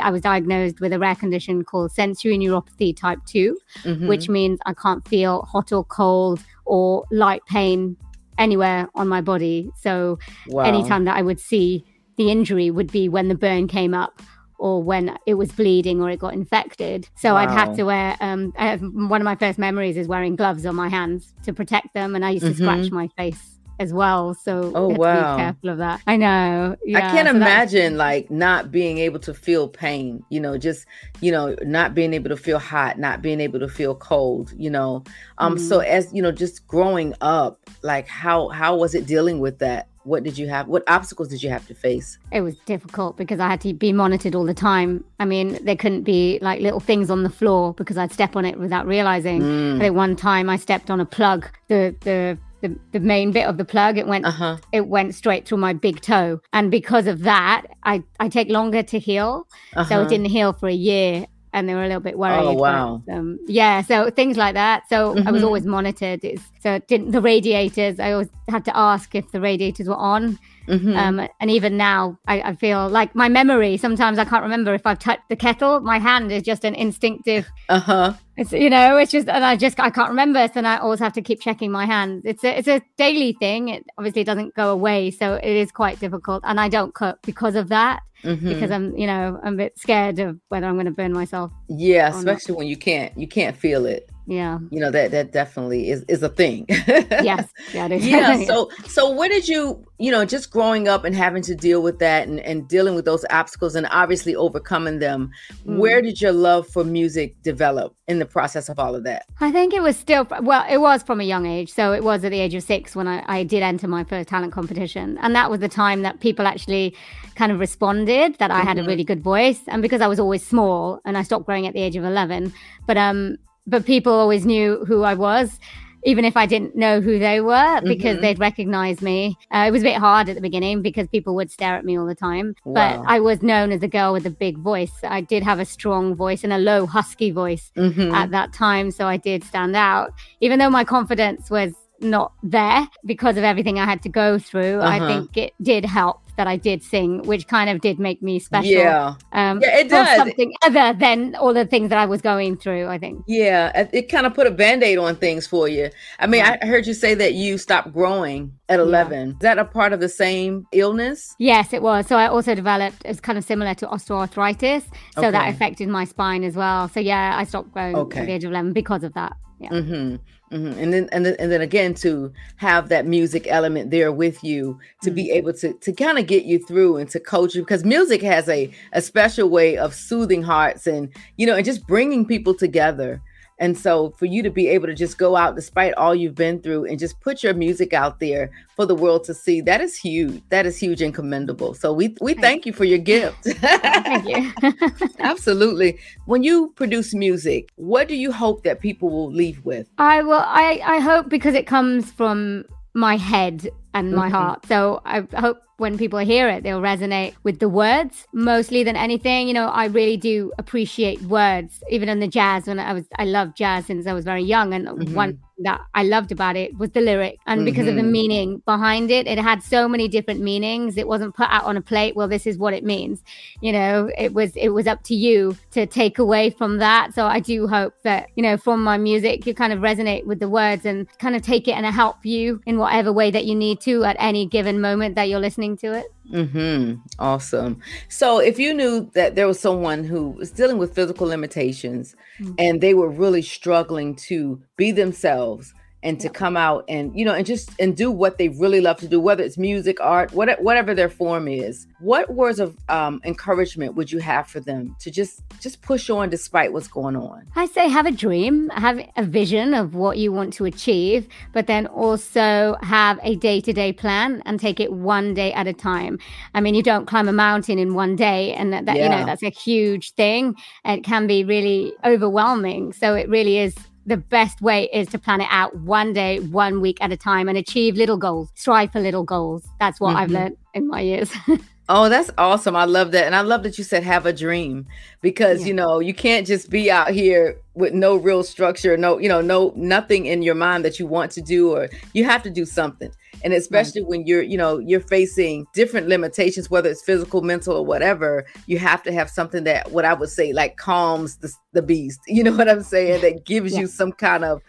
I 0.01 0.09
was 0.11 0.21
diagnosed 0.21 0.79
with 0.81 0.93
a 0.93 0.99
rare 0.99 1.15
condition 1.15 1.63
called 1.63 1.91
sensory 1.91 2.37
neuropathy 2.37 2.95
type 2.95 3.19
2 3.27 3.55
Mhm. 3.83 4.07
which 4.07 4.29
means 4.29 4.59
I 4.65 4.73
can't 4.73 5.07
feel 5.07 5.43
hot 5.43 5.71
or 5.71 5.83
cold 5.83 6.39
or 6.65 7.05
light 7.11 7.41
pain 7.47 7.95
anywhere 8.37 8.89
on 8.95 9.07
my 9.07 9.21
body. 9.21 9.69
So 9.79 10.17
wow. 10.47 10.63
anytime 10.63 11.05
that 11.05 11.15
I 11.17 11.21
would 11.21 11.39
see 11.39 11.83
the 12.17 12.31
injury 12.31 12.71
would 12.71 12.91
be 12.91 13.07
when 13.09 13.27
the 13.27 13.35
burn 13.35 13.67
came 13.67 13.93
up 13.93 14.21
or 14.57 14.81
when 14.83 15.17
it 15.25 15.35
was 15.35 15.51
bleeding 15.51 16.01
or 16.01 16.09
it 16.09 16.19
got 16.19 16.33
infected. 16.33 17.07
So 17.15 17.35
I'd 17.35 17.51
have 17.51 17.75
to 17.75 17.83
wear 17.83 18.15
um 18.21 18.53
I 18.57 18.67
have, 18.67 18.81
one 18.81 19.21
of 19.21 19.25
my 19.25 19.35
first 19.35 19.57
memories 19.59 19.97
is 19.97 20.07
wearing 20.07 20.35
gloves 20.35 20.65
on 20.65 20.75
my 20.75 20.89
hands 20.89 21.33
to 21.43 21.53
protect 21.53 21.93
them 21.93 22.15
and 22.15 22.25
I 22.25 22.31
used 22.31 22.45
to 22.47 22.55
scratch 22.55 22.89
Mhm. 22.89 22.91
my 22.91 23.07
face 23.17 23.59
as 23.79 23.93
well. 23.93 24.33
So 24.33 24.71
Oh, 24.73 24.87
you 24.87 24.93
have 24.93 24.95
to 24.95 24.99
wow. 24.99 25.35
be 25.37 25.43
careful 25.43 25.69
of 25.69 25.77
that. 25.79 26.01
I 26.07 26.17
know. 26.17 26.75
I 26.95 27.01
can't 27.01 27.27
so 27.27 27.35
imagine 27.35 27.97
like 27.97 28.31
not 28.31 28.71
being 28.71 28.99
able 28.99 29.19
to 29.19 29.33
feel 29.33 29.67
pain, 29.67 30.23
you 30.29 30.39
know, 30.39 30.57
just, 30.57 30.85
you 31.19 31.31
know, 31.31 31.55
not 31.63 31.93
being 31.93 32.13
able 32.13 32.29
to 32.29 32.37
feel 32.37 32.59
hot, 32.59 32.97
not 32.97 33.21
being 33.21 33.41
able 33.41 33.59
to 33.59 33.67
feel 33.67 33.95
cold, 33.95 34.53
you 34.55 34.69
know. 34.69 35.03
Um 35.37 35.57
so 35.57 35.79
Mm-hmm. 35.79 35.91
as, 35.91 36.13
you 36.13 36.21
know, 36.21 36.31
just 36.31 36.65
growing 36.67 37.13
up, 37.21 37.59
like 37.83 38.07
how 38.07 38.47
how 38.49 38.77
was 38.77 38.95
it 38.95 39.05
dealing 39.05 39.39
with 39.39 39.59
that? 39.59 39.89
What 40.05 40.23
did 40.23 40.37
you 40.37 40.47
have? 40.47 40.67
What 40.67 40.83
obstacles 40.87 41.29
did 41.29 41.41
you 41.43 41.49
have 41.49 41.65
to 41.67 41.73
face? 41.73 42.17
it 42.31 42.41
was 42.41 42.55
difficult 42.65 43.17
because 43.17 43.39
I 43.39 43.47
had 43.49 43.59
to 43.61 43.73
be 43.73 43.91
monitored 43.91 44.35
all 44.35 44.45
the 44.45 44.53
time. 44.53 45.03
I 45.19 45.25
mean, 45.25 45.57
there 45.65 45.75
couldn't 45.75 46.03
be 46.03 46.37
like 46.41 46.61
little 46.61 46.79
things 46.79 47.09
on 47.09 47.23
the 47.23 47.29
floor 47.29 47.73
because 47.73 47.97
I'd 47.97 48.11
step 48.13 48.35
on 48.35 48.45
it 48.45 48.59
without 48.59 48.85
realizing. 48.85 49.41
Mm. 49.41 49.75
I 49.77 49.79
think 49.79 49.95
one 49.95 50.15
time 50.15 50.49
I 50.49 50.57
stepped 50.57 50.89
on 50.91 50.99
a 50.99 51.05
plug, 51.05 51.47
the 51.67 51.95
the 52.01 52.37
the, 52.61 52.79
the 52.93 52.99
main 52.99 53.31
bit 53.31 53.45
of 53.47 53.57
the 53.57 53.65
plug, 53.65 53.97
it 53.97 54.07
went 54.07 54.25
Uh-huh. 54.25 54.57
it 54.71 54.87
went 54.87 55.13
straight 55.15 55.47
through 55.47 55.57
my 55.59 55.73
big 55.73 56.01
toe, 56.01 56.39
and 56.53 56.69
because 56.71 57.05
of 57.07 57.23
that, 57.23 57.63
I 57.83 58.03
I 58.19 58.29
take 58.29 58.49
longer 58.49 58.83
to 58.83 58.99
heal. 58.99 59.47
So 59.73 59.79
Uh-huh. 59.81 60.01
it 60.01 60.09
didn't 60.09 60.27
heal 60.37 60.53
for 60.53 60.67
a 60.69 60.73
year. 60.73 61.25
And 61.55 61.69
they 61.69 61.73
were 61.73 61.85
a 61.85 61.87
little 61.87 62.01
bit 62.01 62.17
worried. 62.17 62.57
but, 62.57 62.57
wow. 62.57 63.01
Um, 63.09 63.39
yeah, 63.47 63.81
so 63.81 64.09
things 64.09 64.35
like 64.35 64.55
that. 64.55 64.89
So 64.89 64.97
I 65.25 65.31
was 65.31 65.41
Mhm. 65.41 65.45
always 65.45 65.65
monitored. 65.65 66.21
It's, 66.25 66.43
so 66.61 66.79
didn't 66.91 67.11
the 67.11 67.21
radiators? 67.21 67.97
I 67.97 68.11
always 68.11 68.27
had 68.49 68.65
to 68.65 68.75
ask 68.77 69.15
if 69.15 69.31
the 69.31 69.39
radiators 69.39 69.87
were 69.87 69.95
on 70.13 70.37
Mhm. 70.67 70.95
Um, 70.97 71.27
and 71.39 71.51
even 71.51 71.77
now, 71.77 72.17
I, 72.27 72.41
I 72.41 72.55
feel 72.55 72.89
like 72.89 73.13
my 73.15 73.29
memory. 73.29 73.77
Sometimes 73.77 74.17
I 74.17 74.25
can't 74.25 74.43
remember 74.43 74.73
if 74.73 74.85
I've 74.85 74.99
touched 74.99 75.29
the 75.29 75.35
kettle. 75.35 75.79
My 75.81 75.99
hand 75.99 76.31
is 76.31 76.43
just 76.43 76.65
an 76.65 76.73
instinctive. 76.75 77.45
Uh 77.69 77.79
huh. 77.79 78.13
It's 78.37 78.51
you 78.51 78.69
know, 78.69 78.97
it's 78.97 79.11
just, 79.11 79.29
and 79.29 79.45
I 79.45 79.55
just 79.55 79.79
I 79.79 79.89
can't 79.89 80.09
remember. 80.09 80.45
So 80.47 80.53
then 80.55 80.65
I 80.65 80.77
always 80.77 80.99
have 80.99 81.13
to 81.13 81.21
keep 81.21 81.39
checking 81.39 81.71
my 81.71 81.85
hands. 81.85 82.23
It's 82.25 82.43
a 82.43 82.57
it's 82.57 82.67
a 82.67 82.81
daily 82.97 83.33
thing. 83.39 83.69
It 83.69 83.85
obviously 83.97 84.23
doesn't 84.23 84.55
go 84.55 84.71
away, 84.71 85.11
so 85.11 85.35
it 85.35 85.45
is 85.55 85.71
quite 85.71 85.99
difficult. 85.99 86.43
And 86.45 86.59
I 86.59 86.67
don't 86.69 86.93
cook 86.93 87.19
because 87.23 87.55
of 87.55 87.69
that, 87.69 88.01
Mm-hmm. 88.23 88.49
because 88.49 88.71
I'm 88.71 88.97
you 88.97 89.05
know 89.05 89.39
I'm 89.43 89.53
a 89.53 89.57
bit 89.57 89.77
scared 89.77 90.17
of 90.19 90.39
whether 90.49 90.65
I'm 90.65 90.73
going 90.75 90.85
to 90.87 90.91
burn 90.91 91.13
myself. 91.13 91.51
Yeah, 91.69 92.07
or 92.07 92.11
not. 92.11 92.17
especially 92.19 92.55
when 92.55 92.67
you 92.67 92.77
can't 92.77 93.15
you 93.17 93.27
can't 93.27 93.55
feel 93.55 93.85
it. 93.85 94.09
Yeah. 94.27 94.59
You 94.71 94.79
know 94.79 94.89
that 94.91 95.11
that 95.11 95.31
definitely 95.31 95.89
is 95.89 96.03
is 96.07 96.23
a 96.23 96.29
thing. 96.29 96.65
Yes. 96.69 97.47
Yeah. 97.73 97.85
It 97.85 97.91
is. 97.93 98.07
yeah 98.07 98.43
so 98.51 98.69
so 98.87 99.11
where 99.11 99.29
did 99.29 99.47
you 99.47 99.85
you 99.99 100.11
know 100.11 100.25
just 100.25 100.49
growing 100.51 100.87
up 100.87 101.05
and 101.05 101.15
having 101.15 101.41
to 101.43 101.55
deal 101.55 101.81
with 101.81 101.99
that 101.99 102.27
and, 102.27 102.39
and 102.41 102.67
dealing 102.67 102.95
with 102.95 103.05
those 103.05 103.23
obstacles 103.29 103.75
and 103.75 103.87
obviously 103.91 104.35
overcoming 104.35 104.99
them 104.99 105.29
Mm. 105.65 105.77
where 105.77 106.01
did 106.01 106.19
your 106.21 106.31
love 106.31 106.67
for 106.67 106.83
music 106.83 107.41
develop 107.43 107.95
in 108.07 108.19
the 108.19 108.25
process 108.25 108.67
of 108.69 108.77
all 108.79 108.93
of 108.95 109.03
that 109.03 109.25
I 109.39 109.51
think 109.51 109.73
it 109.73 109.81
was 109.81 109.95
still 109.97 110.27
well, 110.41 110.65
it 110.69 110.79
was 110.79 111.01
from 111.03 111.19
a 111.21 111.23
young 111.23 111.45
age. 111.45 111.71
So 111.71 111.93
it 111.93 112.03
was 112.03 112.23
at 112.25 112.31
the 112.31 112.39
age 112.39 112.53
of 112.55 112.63
six 112.63 112.95
when 112.95 113.07
I, 113.07 113.23
I 113.27 113.43
did 113.43 113.61
enter 113.63 113.87
my 113.87 114.03
first 114.03 114.27
talent 114.29 114.53
competition. 114.53 115.17
And 115.21 115.35
that 115.35 115.49
was 115.51 115.59
the 115.59 115.69
time 115.69 116.01
that 116.03 116.19
people 116.19 116.45
actually 116.47 116.95
kind 117.35 117.51
of 117.51 117.59
responded 117.59 118.35
that 118.39 118.51
I 118.51 118.61
had 118.61 118.77
a 118.77 118.81
Mhm. 118.83 118.87
really 118.87 119.03
good 119.03 119.21
voice. 119.21 119.61
And 119.67 119.81
because 119.81 120.01
I 120.01 120.07
was 120.07 120.19
always 120.19 120.45
small 120.45 120.99
and 121.05 121.17
I 121.17 121.23
stopped 121.23 121.45
growing 121.45 121.65
at 121.67 121.73
the 121.73 121.81
age 121.81 121.95
of 121.95 122.03
eleven. 122.03 122.53
But 122.87 122.97
um 122.97 123.37
but 123.67 123.85
people 123.85 124.13
always 124.13 124.45
knew 124.45 124.85
who 124.87 125.03
I 125.03 125.13
was. 125.13 125.59
Even 126.07 126.23
if 126.23 126.37
I 126.37 126.45
didn't 126.45 126.75
know 126.75 127.01
who 127.01 127.17
they 127.17 127.41
were, 127.41 127.81
because 127.83 128.17
Mhm. 128.17 128.21
they'd 128.21 128.37
recognize 128.39 129.01
me. 129.01 129.35
Uh, 129.51 129.65
it 129.67 129.71
was 129.71 129.81
a 129.81 129.85
bit 129.85 129.97
hard 129.97 130.29
at 130.29 130.35
the 130.35 130.41
beginning 130.41 130.83
because 130.83 131.07
people 131.07 131.33
would 131.33 131.49
stare 131.49 131.75
at 131.75 131.83
me 131.83 131.97
all 131.97 132.05
the 132.05 132.13
time. 132.13 132.53
Wow. 132.63 132.73
But 132.75 133.11
I 133.11 133.19
was 133.19 133.41
known 133.41 133.71
as 133.71 133.81
a 133.81 133.87
girl 133.87 134.13
with 134.13 134.23
a 134.27 134.29
big 134.29 134.59
voice. 134.59 134.93
I 135.03 135.21
did 135.21 135.41
have 135.41 135.59
a 135.59 135.65
strong 135.65 136.13
voice 136.13 136.43
and 136.43 136.53
a 136.53 136.59
low, 136.59 136.85
husky 136.85 137.31
voice 137.31 137.71
Mhm. 137.75 138.13
at 138.13 138.29
that 138.29 138.53
time. 138.53 138.91
So 138.91 139.07
I 139.07 139.17
did 139.17 139.43
stand 139.43 139.75
out, 139.75 140.11
even 140.41 140.59
though 140.59 140.69
my 140.69 140.83
confidence 140.83 141.49
was 141.49 141.73
not 142.01 142.33
there 142.43 142.87
because 143.05 143.37
of 143.37 143.43
everything 143.43 143.79
I 143.79 143.85
had 143.85 144.01
to 144.03 144.09
go 144.09 144.37
through. 144.39 144.79
I 144.81 144.97
Uh-huh. 144.97 145.07
think 145.07 145.37
it 145.37 145.53
did 145.61 145.85
help 145.85 146.17
that 146.37 146.47
I 146.47 146.57
did 146.57 146.83
sing, 146.83 147.21
which 147.23 147.47
kind 147.47 147.69
of 147.69 147.79
did 147.79 147.97
make 147.97 148.21
me 148.21 148.39
special. 148.39 148.71
yeah 148.71 149.13
Um, 149.31 149.61
Yeah, 149.61 149.77
it 149.77 149.89
does. 149.89 150.17
Something 150.17 150.51
other 150.65 150.93
than 150.99 151.33
all 151.35 151.53
the 151.53 151.65
things 151.65 151.87
that 151.89 151.97
I 151.97 152.05
was 152.05 152.21
going 152.21 152.57
through, 152.57 152.87
I 152.87 152.97
think. 152.97 153.23
yeah 153.27 153.71
it- 153.79 153.89
it 153.93 154.09
kind 154.11 154.25
of 154.25 154.33
put 154.33 154.45
a 154.45 154.51
band-aid 154.51 154.97
on 154.97 155.15
things 155.15 155.47
for 155.47 155.67
you 155.69 155.89
i 156.19 156.27
mean 156.27 156.43
i 156.43 156.57
heard 156.65 156.85
you 156.85 156.93
say 156.93 157.13
that 157.13 157.33
you 157.33 157.57
stopped 157.57 157.93
growing 157.93 158.51
at 158.67 158.79
11 158.81 159.29
is 159.29 159.35
that 159.39 159.57
a 159.57 159.63
part 159.65 159.93
of 159.93 159.99
the 160.01 160.09
same 160.09 160.65
illness 160.73 161.33
Yes, 161.39 161.71
it 161.73 161.81
was. 161.81 162.05
So 162.07 162.15
I 162.17 162.27
also 162.27 162.53
developed, 162.55 162.99
it's 163.05 163.19
kind 163.21 163.37
of 163.37 163.43
similar 163.45 163.73
to 163.75 163.85
osteoarthritis. 163.87 164.83
So 165.15 165.31
that 165.31 165.49
affected 165.53 165.87
my 165.87 166.03
spine 166.05 166.43
as 166.43 166.55
well. 166.55 166.87
So 166.89 166.99
yeah, 166.99 167.35
I 167.37 167.43
stopped 167.45 167.71
growing 167.71 167.95
Okay. 167.95 168.19
at 168.21 168.25
the 168.27 168.33
age 168.33 168.43
of 168.43 168.51
11 168.51 168.73
because 168.73 169.03
of 169.03 169.13
that. 169.13 169.33
Yeah. 169.59 169.69
hmm 169.69 170.15
hmm 170.51 170.67
And 170.77 170.93
then 170.93 171.09
and 171.11 171.25
then 171.25 171.35
and 171.39 171.51
then 171.51 171.61
again 171.61 171.93
to 171.95 172.31
have 172.57 172.89
that 172.89 173.05
music 173.05 173.47
element 173.47 173.89
there 173.89 174.11
with 174.11 174.43
you 174.43 174.77
to 175.01 175.11
be 175.11 175.31
able 175.31 175.53
to 175.53 175.73
to 175.73 175.93
kind 175.93 176.19
of 176.19 176.27
get 176.27 176.43
you 176.45 176.59
through 176.59 176.97
and 176.97 177.09
to 177.11 177.19
coach 177.19 177.55
you 177.55 177.61
because 177.61 177.83
music 177.85 178.21
has 178.21 178.47
a 178.49 178.69
a 178.93 179.01
special 179.01 179.49
way 179.49 179.77
of 179.77 179.93
soothing 179.95 180.43
hearts 180.43 180.87
and 180.87 181.09
you 181.37 181.47
know 181.47 181.55
and 181.55 181.65
just 181.65 181.87
bringing 181.87 182.25
people 182.25 182.53
together. 182.53 183.21
And 183.57 183.77
so 183.77 184.11
for 184.11 184.25
you 184.25 184.43
to 184.43 184.49
be 184.49 184.67
able 184.67 184.87
to 184.87 184.93
just 184.93 185.17
go 185.17 185.35
out 185.35 185.55
despite 185.55 185.93
all 185.93 186.13
you've 186.13 186.35
been 186.35 186.61
through 186.61 186.85
and 186.85 186.99
just 186.99 187.19
put 187.21 187.41
your 187.41 187.53
music 187.53 187.93
out 187.93 188.19
there 188.19 188.51
for 188.75 188.85
the 188.85 188.95
world 188.95 189.23
to 189.25 189.33
see, 189.33 189.61
that 189.61 189.79
is 189.81 189.95
huge. 189.95 190.41
That 190.49 190.65
is 190.65 190.77
huge 190.77 191.01
and 191.01 191.13
commendable. 191.13 191.73
So 191.73 191.93
we 191.93 192.15
we 192.19 192.33
thank 192.33 192.65
you 192.65 192.73
for 192.73 192.83
your 192.85 192.99
gift. 192.99 193.37
Thank 193.45 194.27
you. 194.27 194.51
Absolutely. 195.19 195.99
When 196.25 196.43
you 196.43 196.73
produce 196.75 197.13
music, 197.13 197.69
what 197.75 198.07
do 198.07 198.15
you 198.15 198.31
hope 198.31 198.63
that 198.63 198.79
people 198.79 199.09
will 199.09 199.31
leave 199.31 199.63
with? 199.63 199.87
I 199.97 200.21
will. 200.21 200.43
I 200.45 200.81
I 200.83 200.99
hope 200.99 201.29
because 201.29 201.55
it 201.55 201.67
comes 201.67 202.11
from 202.11 202.65
my 202.93 203.17
head 203.17 203.69
and 203.95 204.13
my 204.13 204.29
heart. 204.29 204.65
So 204.67 205.01
I 205.05 205.25
hope 205.35 205.57
when 205.77 205.97
people 205.97 206.19
hear 206.19 206.47
it, 206.47 206.63
they'll 206.63 206.81
resonate 206.81 207.33
with 207.43 207.59
the 207.59 207.67
words 207.67 208.27
mostly 208.33 208.83
than 208.83 208.95
anything. 208.95 209.47
You 209.47 209.53
know, 209.53 209.67
I 209.67 209.85
really 209.85 210.15
do 210.15 210.51
appreciate 210.57 211.21
words, 211.23 211.83
even 211.89 212.07
in 212.07 212.19
the 212.19 212.27
jazz. 212.27 212.67
When 212.67 212.79
I 212.79 212.93
was, 212.93 213.05
I 213.17 213.25
loved 213.25 213.57
jazz 213.57 213.87
since 213.87 214.07
I 214.07 214.13
was 214.13 214.23
very 214.23 214.43
young, 214.43 214.73
and 214.73 215.13
one 215.15 215.39
that 215.59 215.81
I 215.93 216.03
loved 216.03 216.31
about 216.33 216.55
it 216.57 216.77
was 216.77 216.91
the 216.91 217.01
lyric, 217.01 217.39
and 217.45 217.63
because 217.65 217.87
of 217.87 217.95
the 217.95 218.01
Mhm. 218.01 218.11
meaning 218.11 218.61
behind 218.65 219.09
it, 219.11 219.25
it 219.27 219.37
had 219.37 219.63
so 219.63 219.87
many 219.87 220.07
different 220.09 220.41
meanings. 220.41 220.97
It 220.97 221.07
wasn't 221.07 221.33
put 221.35 221.47
out 221.49 221.63
on 221.63 221.77
a 221.77 221.81
plate. 221.81 222.15
Well, 222.15 222.27
this 222.27 222.45
is 222.45 222.57
what 222.57 222.73
it 222.73 222.83
means. 222.83 223.23
You 223.61 223.71
know, 223.73 224.11
it 224.17 224.33
was 224.33 224.55
it 224.55 224.69
was 224.69 224.87
up 224.87 225.03
to 225.03 225.15
you 225.15 225.57
to 225.71 225.85
take 225.85 226.19
away 226.19 226.49
from 226.51 226.77
that. 226.79 227.13
So 227.13 227.25
I 227.25 227.39
do 227.39 227.67
hope 227.67 227.93
that 228.03 228.29
you 228.35 228.43
know, 228.43 228.57
from 228.57 228.83
my 228.83 228.97
music, 228.97 229.45
you 229.45 229.53
kind 229.53 229.73
of 229.73 229.79
resonate 229.79 230.25
with 230.25 230.39
the 230.39 230.49
words 230.49 230.85
and 230.85 231.07
kind 231.19 231.35
of 231.35 231.41
take 231.41 231.67
it 231.67 231.73
and 231.73 231.85
help 231.85 232.25
you 232.25 232.61
in 232.65 232.77
whatever 232.77 233.11
way 233.11 233.31
that 233.31 233.45
you 233.45 233.55
need 233.55 233.79
to 233.85 234.03
at 234.03 234.15
any 234.19 234.45
given 234.45 234.81
moment 234.81 235.15
that 235.15 235.29
you're 235.29 235.39
listening 235.39 235.77
to 235.77 235.93
it. 235.93 236.05
Mm-hmm. 236.31 236.95
Awesome. 237.19 237.79
So, 238.09 238.39
if 238.39 238.59
you 238.59 238.73
knew 238.73 239.09
that 239.13 239.35
there 239.35 239.47
was 239.47 239.59
someone 239.59 240.03
who 240.03 240.31
was 240.31 240.51
dealing 240.51 240.77
with 240.77 240.93
physical 240.95 241.27
limitations 241.27 242.15
Mm. 242.41 242.55
and 242.59 242.81
they 242.81 242.93
were 242.93 243.07
really 243.07 243.41
struggling 243.41 244.13
to 244.27 244.61
be 244.75 244.91
themselves 244.91 245.73
and 246.05 246.19
to 246.21 246.29
come 246.29 246.55
out 246.55 246.85
and 246.87 247.11
you 247.17 247.25
know 247.25 247.33
and 247.33 247.45
just 247.45 247.71
and 247.79 247.97
do 247.97 248.11
what 248.11 248.37
they 248.37 248.49
really 248.49 248.79
love 248.79 248.97
to 248.97 249.07
do, 249.07 249.19
whether 249.19 249.43
it's 249.43 249.57
music, 249.57 249.99
art, 249.99 250.31
whatever, 250.33 250.61
whatever 250.61 250.93
their 250.93 251.09
form 251.09 251.47
is, 251.47 251.87
what 251.99 252.31
words 252.33 252.59
of 252.59 252.77
um, 252.89 253.19
encouragement 253.25 253.95
would 253.95 254.11
you 254.11 254.19
have 254.19 254.47
for 254.47 254.59
them 254.59 254.95
to 254.99 255.09
just 255.09 255.41
just 255.59 255.81
push 255.81 256.09
on 256.09 256.29
despite 256.29 256.71
what's 256.71 256.87
going 256.87 257.15
on? 257.15 257.47
I 257.55 257.65
say 257.65 257.89
have 257.89 258.05
a 258.05 258.11
dream, 258.11 258.69
have 258.69 259.01
a 259.17 259.23
vision 259.23 259.73
of 259.73 259.95
what 259.95 260.19
you 260.19 260.31
want 260.31 260.53
to 260.53 260.65
achieve, 260.65 261.27
but 261.53 261.65
then 261.65 261.87
also 261.87 262.77
have 262.83 263.19
a 263.23 263.35
day 263.35 263.59
to 263.61 263.73
day 263.73 263.91
plan 263.91 264.43
and 264.45 264.59
take 264.59 264.79
it 264.79 264.93
one 264.93 265.33
day 265.33 265.51
at 265.53 265.65
a 265.67 265.73
time. 265.73 266.19
I 266.53 266.61
mean, 266.61 266.75
you 266.75 266.83
don't 266.83 267.07
climb 267.07 267.27
a 267.27 267.33
mountain 267.33 267.79
in 267.79 267.95
one 267.95 268.15
day, 268.15 268.53
and 268.53 268.71
that, 268.71 268.85
that 268.85 268.97
you 268.97 269.09
know, 269.09 269.25
that's 269.25 269.43
a 269.43 269.49
huge 269.49 270.13
thing. 270.13 270.55
It 270.85 271.03
can 271.03 271.25
be 271.25 271.43
really 271.43 271.93
overwhelming. 272.03 272.93
So 272.93 273.15
it 273.15 273.27
really 273.27 273.57
is. 273.57 273.75
The 274.07 274.17
best 274.17 274.61
way 274.61 274.87
is 274.93 275.07
to 275.09 275.17
plan 275.19 275.41
it 275.41 275.47
out 275.49 275.75
one 275.77 276.13
day, 276.13 276.39
one 276.39 276.79
week 276.79 276.99
at 277.01 277.11
a 277.11 277.17
time 277.17 277.49
and 277.49 277.57
achieve 277.57 277.95
little 277.95 278.17
goals, 278.17 278.49
strive 278.55 278.91
for 278.91 278.99
little 278.99 279.23
goals. 279.23 279.67
That's 279.79 279.99
what 279.99 280.15
I've 280.15 280.29
Mhm. 280.29 280.33
learned 280.33 280.57
in 280.73 280.87
my 280.87 281.01
years. 281.01 281.31
Oh, 281.87 282.09
that's 282.09 282.31
awesome. 282.39 282.75
I 282.75 282.85
love 282.85 283.11
that. 283.11 283.25
And 283.27 283.35
I 283.35 283.41
love 283.41 283.61
that 283.61 283.77
you 283.77 283.83
said 283.83 284.01
have 284.01 284.25
a 284.25 284.33
dream 284.33 284.87
because, 285.21 285.61
Yeah. 285.61 285.67
you 285.67 285.73
know, 285.75 285.99
you 285.99 286.15
can't 286.15 286.47
just 286.47 286.71
be 286.71 286.89
out 286.89 287.11
here 287.11 287.57
with 287.75 287.93
no 287.93 288.15
real 288.15 288.41
structure, 288.41 288.97
no, 288.97 289.19
you 289.19 289.29
know, 289.29 289.39
no 289.39 289.71
nothing 289.75 290.25
in 290.25 290.41
your 290.41 290.55
mind 290.55 290.83
that 290.83 290.99
you 290.99 291.05
want 291.05 291.29
to 291.33 291.41
do 291.43 291.75
or 291.75 291.87
you 292.13 292.23
have 292.25 292.41
to 292.41 292.49
do 292.49 292.65
something. 292.65 293.11
And 293.43 293.53
especially 293.53 294.01
when 294.03 294.25
you're, 294.25 294.41
you 294.41 294.57
know, 294.57 294.79
you're 294.79 294.99
facing 294.99 295.65
different 295.73 296.07
limitations 296.07 296.69
whether 296.69 296.89
it's 296.89 297.03
physical, 297.03 297.41
mental 297.41 297.75
or 297.75 297.85
whatever, 297.85 298.45
you 298.67 298.77
have 298.79 299.03
to 299.03 299.11
have 299.11 299.29
something 299.29 299.63
that 299.65 299.91
what 299.91 300.05
I 300.05 300.13
would 300.13 300.29
say 300.29 300.53
like 300.53 300.77
calms 300.77 301.37
the, 301.37 301.51
the 301.73 301.81
beast. 301.81 302.19
You 302.27 302.43
know 302.43 302.51
what 302.55 302.67
I'm 302.69 302.83
saying? 302.83 303.21
That 303.21 303.45
gives 303.45 303.73
Yeah. 303.73 303.81
you 303.81 303.87
some 303.87 304.11
kind 304.11 304.43
of 304.43 304.61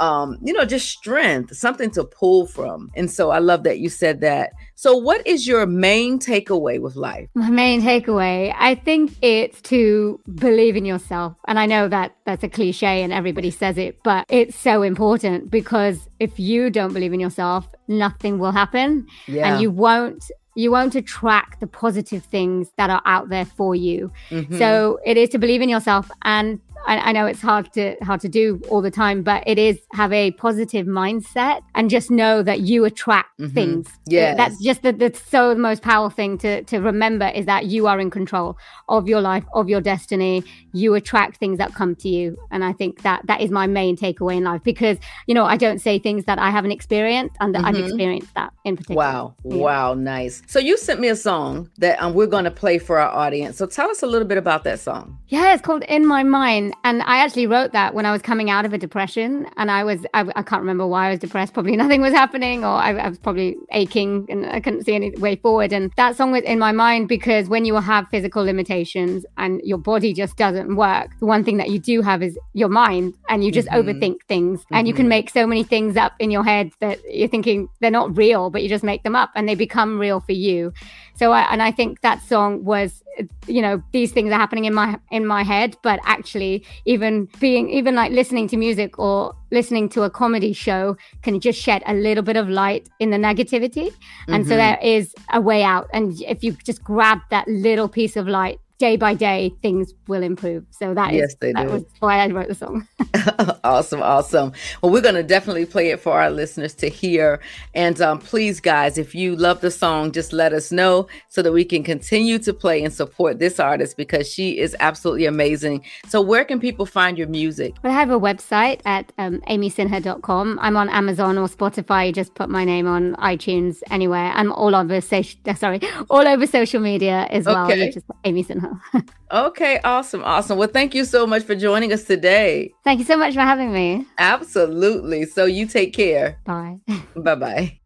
um, 0.00 0.38
you 0.42 0.52
know, 0.52 0.64
just 0.64 0.88
strength, 0.88 1.54
something 1.56 1.90
to 1.92 2.04
pull 2.04 2.46
from. 2.46 2.90
And 2.96 3.10
so 3.10 3.30
I 3.30 3.38
love 3.38 3.64
that 3.64 3.78
you 3.78 3.88
said 3.88 4.20
that. 4.22 4.52
So 4.74 4.96
what 4.96 5.24
is 5.26 5.46
your 5.46 5.64
main 5.66 6.18
takeaway 6.18 6.80
with 6.80 6.96
life? 6.96 7.28
My 7.34 7.50
main 7.50 7.82
takeaway, 7.82 8.54
I 8.58 8.74
think 8.74 9.12
it's 9.22 9.60
to 9.62 10.18
believe 10.34 10.76
in 10.76 10.84
yourself. 10.84 11.34
And 11.46 11.58
I 11.58 11.66
know 11.66 11.88
that 11.88 12.16
that's 12.26 12.42
a 12.42 12.48
cliche 12.48 13.02
and 13.02 13.12
everybody 13.12 13.50
says 13.50 13.78
it, 13.78 13.98
but 14.02 14.26
it's 14.28 14.56
so 14.56 14.82
important 14.82 15.50
because 15.50 16.08
if 16.18 16.38
you 16.38 16.70
don't 16.70 16.92
believe 16.92 17.12
in 17.12 17.20
yourself, 17.20 17.68
nothing 17.88 18.38
will 18.38 18.52
happen 18.52 19.06
Yeah. 19.26 19.52
and 19.54 19.62
you 19.62 19.70
won't 19.70 20.24
you 20.54 20.70
won't 20.70 20.94
attract 20.94 21.60
the 21.60 21.66
positive 21.66 22.22
things 22.24 22.68
that 22.76 22.90
are 22.90 23.00
out 23.06 23.30
there 23.30 23.46
for 23.46 23.74
you. 23.74 24.12
Mhm. 24.30 24.58
So 24.58 24.98
it 25.02 25.16
is 25.16 25.30
to 25.30 25.38
believe 25.38 25.62
in 25.62 25.70
yourself 25.70 26.10
and 26.24 26.60
I, 26.86 26.98
I 26.98 27.12
know 27.12 27.26
it's 27.26 27.40
hard 27.40 27.72
to 27.74 27.96
hard 28.02 28.20
to 28.22 28.28
do 28.28 28.60
all 28.68 28.82
the 28.82 28.90
time, 28.90 29.22
but 29.22 29.42
it 29.46 29.58
is 29.58 29.78
have 29.92 30.12
a 30.12 30.32
positive 30.32 30.86
mindset 30.86 31.60
and 31.74 31.88
just 31.90 32.10
know 32.10 32.42
that 32.42 32.60
you 32.60 32.84
attract 32.84 33.28
Mhm. 33.40 33.52
things. 33.54 33.88
Yeah, 34.06 34.34
That's 34.34 34.62
just 34.62 34.82
the, 34.82 34.92
the 34.92 35.12
so 35.30 35.54
the 35.54 35.60
most 35.60 35.82
powerful 35.82 36.14
thing 36.14 36.38
to 36.38 36.62
to 36.64 36.78
remember 36.78 37.26
is 37.28 37.46
that 37.46 37.66
you 37.66 37.86
are 37.86 37.98
in 38.00 38.10
control 38.10 38.56
of 38.88 39.08
your 39.08 39.20
life, 39.20 39.44
of 39.54 39.68
your 39.68 39.80
destiny. 39.80 40.44
You 40.72 40.94
attract 40.94 41.36
things 41.38 41.58
that 41.58 41.74
come 41.74 41.94
to 41.96 42.08
you, 42.08 42.36
and 42.50 42.64
I 42.64 42.72
think 42.72 43.02
that 43.02 43.22
that 43.26 43.40
is 43.40 43.50
my 43.50 43.66
main 43.66 43.96
takeaway 43.96 44.36
in 44.36 44.44
life 44.44 44.62
because 44.64 44.98
you 45.26 45.34
know 45.34 45.44
I 45.44 45.56
don't 45.56 45.80
say 45.80 45.98
things 45.98 46.24
that 46.24 46.38
I 46.38 46.50
haven't 46.50 46.72
experienced, 46.72 47.36
and 47.40 47.54
that 47.54 47.64
I've 47.64 47.74
Mhm. 47.74 47.84
experienced 47.88 48.34
that 48.34 48.52
in 48.64 48.76
particular. 48.76 48.96
Wow. 49.04 49.34
Yeah. 49.44 49.56
Wow. 49.56 49.94
Nice. 49.94 50.42
So 50.46 50.58
you 50.58 50.76
sent 50.76 51.00
me 51.00 51.08
a 51.08 51.16
song 51.16 51.70
that 51.78 52.00
um, 52.02 52.14
we're 52.14 52.26
going 52.26 52.44
to 52.44 52.50
play 52.50 52.78
for 52.78 52.98
our 52.98 53.10
audience. 53.10 53.56
So 53.56 53.66
tell 53.66 53.90
us 53.90 54.02
a 54.02 54.06
little 54.06 54.26
bit 54.28 54.38
about 54.38 54.64
that 54.64 54.80
song. 54.80 55.18
Yeah, 55.28 55.52
it's 55.54 55.62
called 55.62 55.82
In 55.84 56.06
My 56.06 56.22
Mind. 56.22 56.71
And 56.84 56.92
and 56.92 57.02
I 57.02 57.18
actually 57.24 57.46
wrote 57.46 57.72
that 57.72 57.94
when 57.94 58.06
I 58.06 58.12
was 58.12 58.22
coming 58.22 58.50
out 58.50 58.64
of 58.64 58.72
a 58.72 58.78
depression, 58.78 59.46
and 59.56 59.70
I 59.70 59.82
was 59.84 60.04
I, 60.14 60.20
I 60.36 60.42
can't 60.42 60.60
remember 60.60 60.86
why 60.86 61.06
I 61.06 61.10
was 61.10 61.18
depressed. 61.18 61.54
Probably 61.54 61.76
nothing 61.84 62.00
was 62.00 62.12
happening, 62.12 62.64
or 62.64 62.68
I, 62.74 62.94
I 62.96 63.08
was 63.08 63.18
probably 63.18 63.56
aching, 63.72 64.26
and 64.28 64.46
I 64.46 64.60
couldn't 64.60 64.84
see 64.84 64.94
any 64.94 65.10
way 65.12 65.36
forward. 65.36 65.72
And 65.72 65.90
that 65.96 66.16
song 66.16 66.32
was 66.32 66.42
in 66.42 66.58
my 66.58 66.72
mind 66.72 67.08
because 67.08 67.48
when 67.48 67.64
you 67.64 67.74
have 67.76 68.06
physical 68.10 68.44
limitations 68.44 69.24
and 69.38 69.60
your 69.64 69.78
body 69.78 70.12
just 70.12 70.36
doesn't 70.36 70.76
work, 70.76 71.10
the 71.20 71.26
one 71.26 71.44
thing 71.44 71.56
that 71.56 71.70
you 71.70 71.78
do 71.78 72.02
have 72.02 72.22
is 72.22 72.38
your 72.52 72.68
mind, 72.68 73.14
and 73.28 73.44
you 73.44 73.50
just 73.50 73.68
Mhm. 73.68 73.82
overthink 73.84 74.16
things, 74.28 74.64
and 74.70 74.86
you 74.86 74.94
can 74.94 75.08
make 75.08 75.30
so 75.30 75.46
many 75.46 75.62
things 75.64 75.96
up 75.96 76.12
in 76.18 76.30
your 76.30 76.44
head 76.44 76.72
that 76.80 76.98
you're 77.10 77.28
thinking 77.28 77.68
they're 77.80 77.90
not 77.90 78.16
real, 78.16 78.50
but 78.50 78.62
you 78.62 78.68
just 78.68 78.84
make 78.84 79.02
them 79.02 79.16
up, 79.16 79.30
and 79.34 79.48
they 79.48 79.54
become 79.54 79.98
real 79.98 80.20
for 80.20 80.32
you. 80.32 80.72
So 81.14 81.32
I, 81.32 81.42
and 81.52 81.62
I 81.62 81.70
think 81.70 82.00
that 82.00 82.22
song 82.22 82.64
was, 82.64 83.02
you 83.46 83.60
know, 83.62 83.82
these 83.92 84.12
things 84.12 84.32
are 84.32 84.38
happening 84.38 84.64
in 84.64 84.74
my 84.74 84.98
in 85.10 85.26
my 85.26 85.42
head, 85.42 85.76
but 85.82 86.00
actually, 86.04 86.64
even 86.86 87.28
being 87.38 87.68
even 87.70 87.94
like 87.94 88.12
listening 88.12 88.48
to 88.48 88.56
music 88.56 88.98
or 88.98 89.34
listening 89.50 89.88
to 89.90 90.02
a 90.02 90.10
comedy 90.10 90.52
show 90.52 90.96
can 91.22 91.38
just 91.38 91.60
shed 91.60 91.82
a 91.86 91.94
little 91.94 92.22
bit 92.24 92.36
of 92.36 92.48
light 92.48 92.88
in 92.98 93.10
the 93.10 93.18
negativity, 93.18 93.90
and 94.28 94.46
so 94.46 94.54
Mhm. 94.54 94.58
there 94.58 94.78
is 94.82 95.14
a 95.32 95.40
way 95.40 95.62
out. 95.62 95.88
And 95.92 96.12
if 96.22 96.42
you 96.42 96.52
just 96.64 96.82
grab 96.82 97.18
that 97.30 97.46
little 97.46 97.88
piece 97.88 98.16
of 98.16 98.26
light 98.26 98.58
day 98.82 98.96
by 98.96 99.14
day, 99.14 99.54
things 99.62 99.94
will 100.08 100.24
improve. 100.24 100.64
So 100.70 100.92
that 100.92 101.12
is 101.12 101.18
Yes, 101.18 101.34
they 101.40 101.52
that 101.52 101.68
do. 101.68 101.74
was 101.74 101.84
why 102.00 102.18
I 102.18 102.26
wrote 102.26 102.48
the 102.48 102.54
song. 102.56 102.88
awesome, 103.64 104.02
awesome. 104.02 104.52
Well, 104.82 104.90
we're 104.90 105.00
going 105.00 105.14
to 105.14 105.22
definitely 105.22 105.66
play 105.66 105.90
it 105.90 106.00
for 106.00 106.20
our 106.20 106.30
listeners 106.30 106.74
to 106.74 106.88
hear. 106.88 107.40
And 107.74 108.00
um, 108.00 108.18
please, 108.18 108.58
guys, 108.58 108.98
if 108.98 109.14
you 109.14 109.36
love 109.36 109.60
the 109.60 109.70
song, 109.70 110.10
just 110.10 110.32
let 110.32 110.52
us 110.52 110.72
know 110.72 111.06
so 111.28 111.42
that 111.42 111.52
we 111.52 111.64
can 111.64 111.84
continue 111.84 112.40
to 112.40 112.52
play 112.52 112.82
and 112.82 112.92
support 112.92 113.38
this 113.38 113.60
artist 113.60 113.96
because 113.96 114.28
she 114.28 114.58
is 114.58 114.74
absolutely 114.80 115.26
amazing. 115.26 115.84
So, 116.08 116.20
where 116.20 116.44
can 116.44 116.58
people 116.58 116.84
find 116.86 117.16
your 117.16 117.28
music? 117.28 117.74
But 117.82 117.92
I 117.92 117.94
have 117.94 118.10
a 118.10 118.18
website 118.18 118.80
at 118.84 119.12
um, 119.18 119.40
amysinha.com. 119.48 120.58
I'm 120.60 120.76
on 120.76 120.88
Amazon 120.88 121.38
or 121.38 121.46
Spotify. 121.46 122.08
You 122.08 122.12
just 122.12 122.34
put 122.34 122.48
my 122.48 122.64
name 122.64 122.88
on 122.88 123.14
iTunes 123.16 123.82
anywhere. 123.90 124.32
I'm 124.34 124.50
all 124.52 124.74
over 124.74 125.00
social, 125.00 125.38
sorry, 125.54 125.80
all 126.10 126.26
over 126.26 126.46
social 126.46 126.80
media 126.80 127.28
as 127.30 127.46
well. 127.46 127.66
Okay. 127.66 127.92
Just 127.92 128.06
Amy 128.24 128.42
Sinha. 128.42 128.71
Okay, 129.32 129.80
awesome, 129.82 130.22
awesome. 130.24 130.58
Well, 130.58 130.68
thank 130.68 130.94
you 130.94 131.06
so 131.06 131.26
much 131.26 131.44
for 131.44 131.54
joining 131.54 131.90
us 131.90 132.04
today. 132.04 132.70
Thank 132.84 132.98
you 132.98 133.06
so 133.06 133.16
much 133.16 133.32
for 133.32 133.40
having 133.40 133.72
me. 133.72 134.06
Absolutely. 134.18 135.24
So, 135.24 135.46
you 135.46 135.66
take 135.66 135.94
care. 135.94 136.38
Bye. 136.44 136.80
Bye 137.16 137.34
bye. 137.36 137.78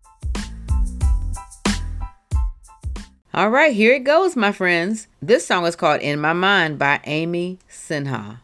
All 3.32 3.50
right, 3.50 3.72
here 3.72 3.94
it 3.94 4.02
goes, 4.02 4.34
my 4.34 4.50
friends. 4.50 5.06
This 5.22 5.46
song 5.46 5.66
is 5.66 5.76
called 5.76 6.00
In 6.00 6.18
My 6.20 6.32
Mind 6.32 6.80
by 6.80 7.00
Amy 7.04 7.58
Sinha. 7.70 8.40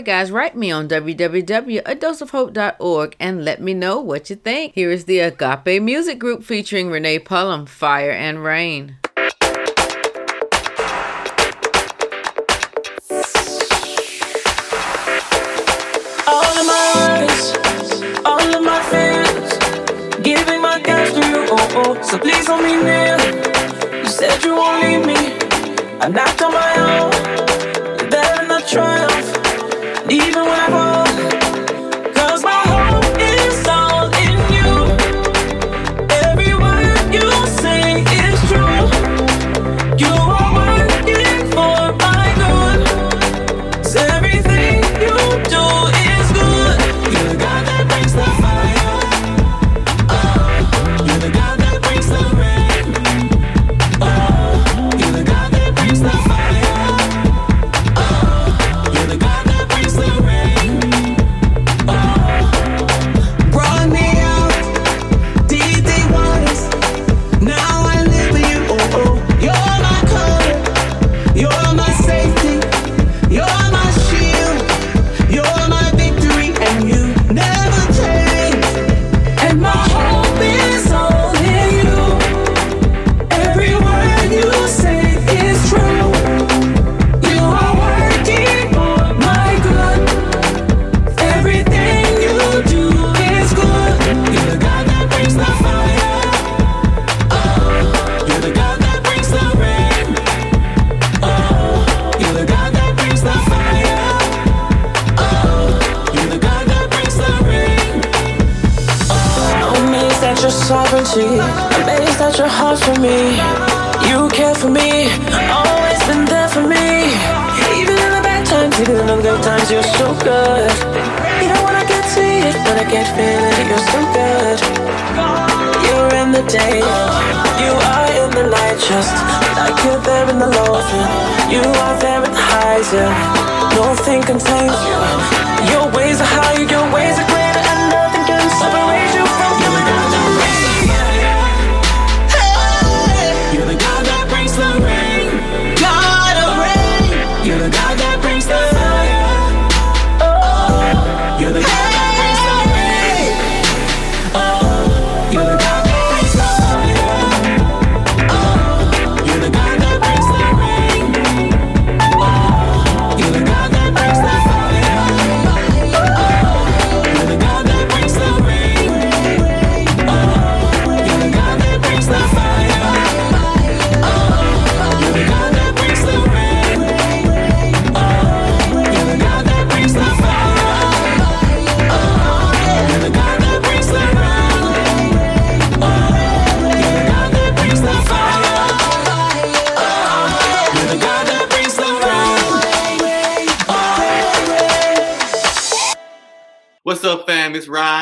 right, 0.00 0.06
guys, 0.06 0.32
write 0.32 0.56
me 0.56 0.70
on 0.70 0.88
www.adoseofhope.org 0.88 3.16
and 3.20 3.44
let 3.44 3.60
me 3.60 3.74
know 3.74 4.00
what 4.00 4.30
you 4.30 4.36
think. 4.36 4.72
Here 4.74 4.90
is 4.90 5.04
the 5.04 5.18
Agape 5.18 5.82
Music 5.82 6.18
Group 6.18 6.42
featuring 6.42 6.90
Renee 6.90 7.18
Pullum, 7.18 7.68
Fire 7.68 8.10
and 8.10 8.42
Rain. 8.42 8.96
so 22.02 22.18
please 22.18 22.46
hold 22.46 22.62
me 22.64 22.82
near. 22.82 23.18
You 23.98 24.06
said 24.06 24.42
you 24.42 24.54
won't 24.56 24.82
leave 24.82 25.04
me. 25.06 25.36
I 26.00 26.08
knocked 26.08 26.40
on 26.42 26.52
my 26.52 26.74
own. 26.78 27.12
You're 28.00 28.10
better 28.10 28.52
I 28.52 28.60
try. 28.66 29.09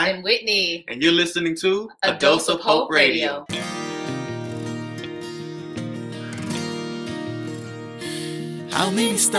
I'm 0.09 0.23
Whitney. 0.23 0.87
And 0.89 1.03
you're 1.03 1.13
listening 1.13 1.55
to 1.57 1.91
A, 2.03 2.13
Dose, 2.13 2.47
Dose, 2.47 2.49
of 2.49 2.61
Hope, 2.61 2.85
Hope 2.85 2.91
Radio. 2.91 3.45
Radio. 3.51 3.63
How 8.71 8.89
many 8.89 9.19
stars 9.19 9.39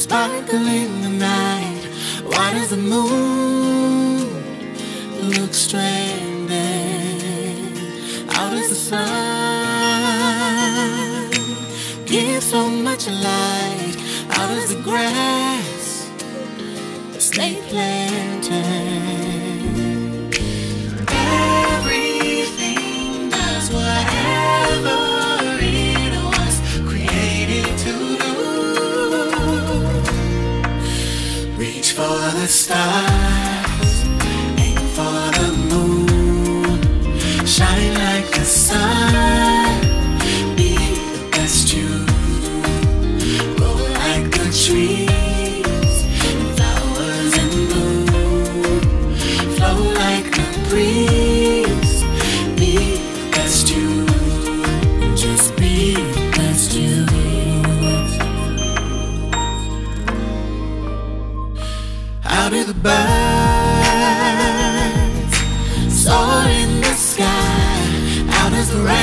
sparkle 0.00 0.64
in 0.64 1.00
the 1.02 1.08
night? 1.08 1.88
Why 2.26 2.52
does 2.52 2.70
the 2.70 2.76
moon 2.76 4.28
look 5.30 5.52
stranded? 5.52 6.52
How 8.30 8.50
does 8.50 8.68
the 8.68 8.76
sun 8.76 9.02
give 12.06 12.44
so 12.44 12.70
much 12.70 13.08
light? 13.08 13.96
How 14.28 14.46
does 14.54 14.68
the 14.72 14.80
grass? 14.82 15.75
they 17.36 17.54
planted. 17.68 18.64
Everything 21.76 23.28
does 23.28 23.70
whatever 23.70 24.96
it 25.60 26.14
was 26.32 26.54
created 26.88 27.68
to 27.84 27.92
do. 28.22 28.34
Reach 31.58 31.92
for 31.92 32.18
the 32.40 32.48
stars, 32.48 33.94
aim 34.58 34.82
for 34.96 35.20
the 35.38 35.48
moon, 35.70 36.80
shine 37.46 37.94
like 37.94 38.30
the 38.30 38.44
sun. 38.44 39.65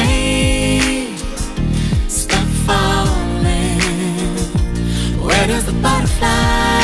rain 0.03 1.17
stop 2.07 2.47
falling? 2.65 3.79
Where 5.25 5.47
does 5.47 5.65
the 5.65 5.73
butterfly? 5.81 6.82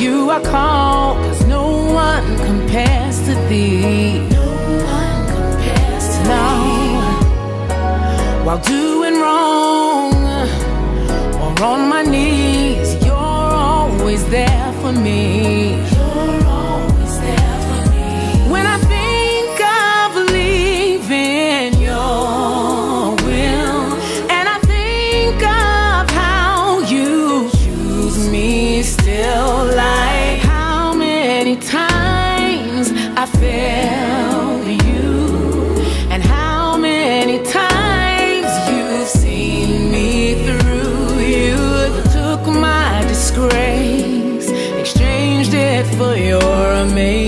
You 0.00 0.30
I 0.30 0.42
call, 0.42 1.14
cause 1.14 1.44
no 1.46 1.66
one 1.92 2.36
compares 2.38 3.18
to 3.26 3.34
thee. 3.48 4.18
No 4.28 4.44
While 8.44 8.58
doing 8.58 9.14
wrong 9.20 10.12
or 11.40 11.64
on 11.64 11.88
my 11.88 12.02
knees, 12.02 13.02
you're 13.04 13.14
always 13.14 14.22
there 14.28 14.72
for 14.82 14.92
me. 14.92 15.93
Made 46.92 47.23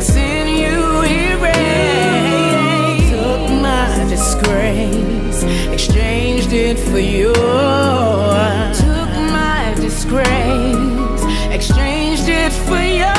I 0.00 0.02
you 0.48 1.02
erase. 1.02 1.90
Took 3.10 3.50
my 3.60 4.06
disgrace, 4.08 5.44
exchanged 5.70 6.54
it 6.54 6.78
for 6.78 6.98
you. 6.98 7.34
Took 7.34 9.12
my 9.30 9.74
disgrace, 9.76 11.22
exchanged 11.52 12.30
it 12.30 12.50
for 12.50 12.80
you. 12.80 13.12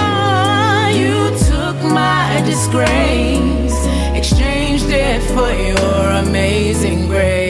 You 0.99 1.29
took 1.51 1.77
my 1.83 2.41
disgrace, 2.47 3.77
exchanged 4.15 4.89
it 4.89 5.21
for 5.35 5.51
your 5.51 6.11
amazing 6.23 7.05
grace. 7.05 7.40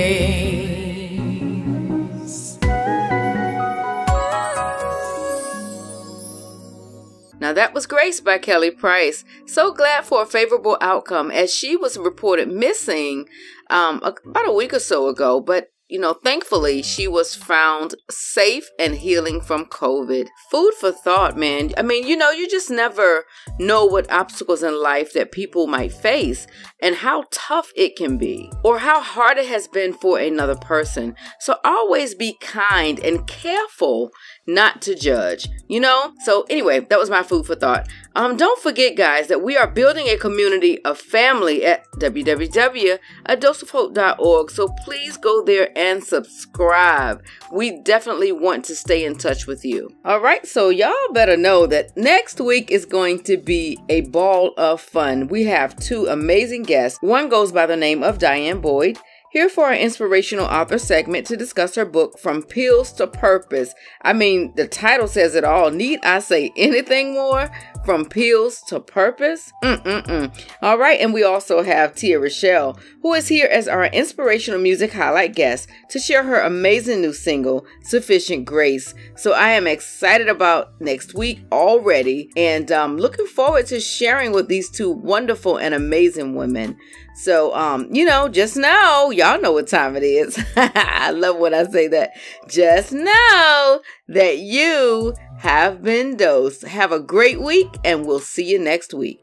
Now 7.51 7.55
that 7.55 7.73
was 7.73 7.85
Grace 7.85 8.21
by 8.21 8.37
Kelly 8.37 8.71
Price. 8.71 9.25
So 9.45 9.73
glad 9.73 10.05
for 10.05 10.21
a 10.21 10.25
favorable 10.25 10.77
outcome 10.79 11.29
as 11.31 11.53
she 11.53 11.75
was 11.75 11.97
reported 11.97 12.47
missing 12.47 13.27
um, 13.69 14.01
about 14.01 14.47
a 14.47 14.53
week 14.53 14.73
or 14.73 14.79
so 14.79 15.09
ago, 15.09 15.41
but 15.41 15.67
you 15.89 15.99
know, 15.99 16.13
thankfully 16.13 16.81
she 16.81 17.09
was 17.09 17.35
found 17.35 17.95
safe 18.09 18.69
and 18.79 18.95
healing 18.95 19.41
from 19.41 19.65
COVID. 19.65 20.29
Food 20.49 20.71
for 20.79 20.93
thought, 20.93 21.35
man. 21.35 21.73
I 21.77 21.81
mean, 21.81 22.07
you 22.07 22.15
know, 22.15 22.31
you 22.31 22.47
just 22.47 22.69
never 22.69 23.25
know 23.59 23.85
what 23.85 24.09
obstacles 24.09 24.63
in 24.63 24.81
life 24.81 25.11
that 25.11 25.33
people 25.33 25.67
might 25.67 25.91
face 25.91 26.47
and 26.81 26.95
how 26.95 27.25
tough 27.31 27.73
it 27.75 27.97
can 27.97 28.17
be 28.17 28.49
or 28.63 28.79
how 28.79 29.01
hard 29.01 29.37
it 29.37 29.47
has 29.47 29.67
been 29.67 29.91
for 29.91 30.17
another 30.17 30.55
person. 30.55 31.13
So 31.41 31.57
always 31.65 32.15
be 32.15 32.37
kind 32.39 32.97
and 33.01 33.27
careful 33.27 34.11
not 34.47 34.81
to 34.83 34.95
judge, 34.95 35.49
you 35.67 35.79
know? 35.79 36.13
So 36.23 36.45
anyway, 36.49 36.79
that 36.81 36.99
was 36.99 37.09
my 37.09 37.23
food 37.23 37.45
for 37.45 37.55
thought. 37.55 37.87
Um, 38.15 38.35
don't 38.35 38.61
forget, 38.61 38.97
guys, 38.97 39.27
that 39.27 39.41
we 39.41 39.55
are 39.55 39.67
building 39.67 40.07
a 40.07 40.17
community 40.17 40.83
of 40.83 40.99
family 40.99 41.63
at 41.63 41.85
www.adoseofhope.org. 41.97 44.51
So 44.51 44.67
please 44.83 45.15
go 45.17 45.41
there 45.43 45.69
and 45.77 46.03
subscribe. 46.03 47.23
We 47.51 47.79
definitely 47.81 48.33
want 48.33 48.65
to 48.65 48.75
stay 48.75 49.05
in 49.05 49.17
touch 49.17 49.47
with 49.47 49.63
you. 49.63 49.89
All 50.03 50.19
right, 50.19 50.45
so 50.45 50.67
y'all 50.69 50.93
better 51.13 51.37
know 51.37 51.65
that 51.67 51.95
next 51.95 52.41
week 52.41 52.71
is 52.71 52.85
going 52.85 53.23
to 53.23 53.37
be 53.37 53.79
a 53.87 54.01
ball 54.01 54.53
of 54.57 54.81
fun. 54.81 55.27
We 55.27 55.45
have 55.45 55.77
two 55.77 56.07
amazing 56.07 56.63
guests. 56.63 56.97
One 57.01 57.29
goes 57.29 57.53
by 57.53 57.65
the 57.65 57.77
name 57.77 58.03
of 58.03 58.19
Diane 58.19 58.59
Boyd. 58.59 58.99
Here 59.31 59.47
for 59.47 59.67
our 59.67 59.73
inspirational 59.73 60.43
author 60.43 60.77
segment 60.77 61.25
to 61.27 61.37
discuss 61.37 61.75
her 61.75 61.85
book, 61.85 62.19
From 62.19 62.43
Pills 62.43 62.91
to 62.93 63.07
Purpose. 63.07 63.73
I 64.01 64.11
mean, 64.11 64.51
the 64.57 64.67
title 64.67 65.07
says 65.07 65.35
it 65.35 65.45
all. 65.45 65.71
Need 65.71 66.01
I 66.03 66.19
say 66.19 66.51
anything 66.57 67.13
more? 67.13 67.49
From 67.85 68.03
Pills 68.03 68.61
to 68.63 68.81
Purpose? 68.81 69.53
Mm-mm-mm. 69.63 70.37
All 70.61 70.77
right, 70.77 70.99
and 70.99 71.13
we 71.13 71.23
also 71.23 71.63
have 71.63 71.95
Tia 71.95 72.19
Rochelle, 72.19 72.77
who 73.03 73.13
is 73.13 73.29
here 73.29 73.47
as 73.47 73.69
our 73.69 73.85
inspirational 73.85 74.59
music 74.59 74.91
highlight 74.91 75.33
guest 75.33 75.69
to 75.91 75.97
share 75.97 76.23
her 76.23 76.41
amazing 76.41 76.99
new 76.99 77.13
single, 77.13 77.65
Sufficient 77.83 78.43
Grace. 78.43 78.93
So 79.15 79.31
I 79.31 79.51
am 79.51 79.65
excited 79.65 80.27
about 80.27 80.73
next 80.81 81.13
week 81.13 81.39
already 81.53 82.29
and 82.35 82.69
um, 82.69 82.97
looking 82.97 83.27
forward 83.27 83.67
to 83.67 83.79
sharing 83.79 84.33
with 84.33 84.49
these 84.49 84.69
two 84.69 84.91
wonderful 84.91 85.55
and 85.55 85.73
amazing 85.73 86.35
women. 86.35 86.77
So, 87.13 87.53
um, 87.53 87.87
you 87.91 88.05
know, 88.05 88.29
just 88.29 88.55
know, 88.55 89.11
y'all 89.11 89.41
know 89.41 89.51
what 89.51 89.67
time 89.67 89.95
it 89.95 90.03
is. 90.03 90.39
I 90.55 91.11
love 91.11 91.37
when 91.37 91.53
I 91.53 91.65
say 91.65 91.87
that. 91.89 92.11
Just 92.47 92.91
know 92.93 93.81
that 94.07 94.39
you 94.39 95.13
have 95.37 95.81
been 95.83 96.17
dosed. 96.17 96.63
Have 96.63 96.91
a 96.91 96.99
great 96.99 97.41
week, 97.41 97.69
and 97.83 98.05
we'll 98.05 98.19
see 98.19 98.49
you 98.49 98.59
next 98.59 98.93
week. 98.93 99.19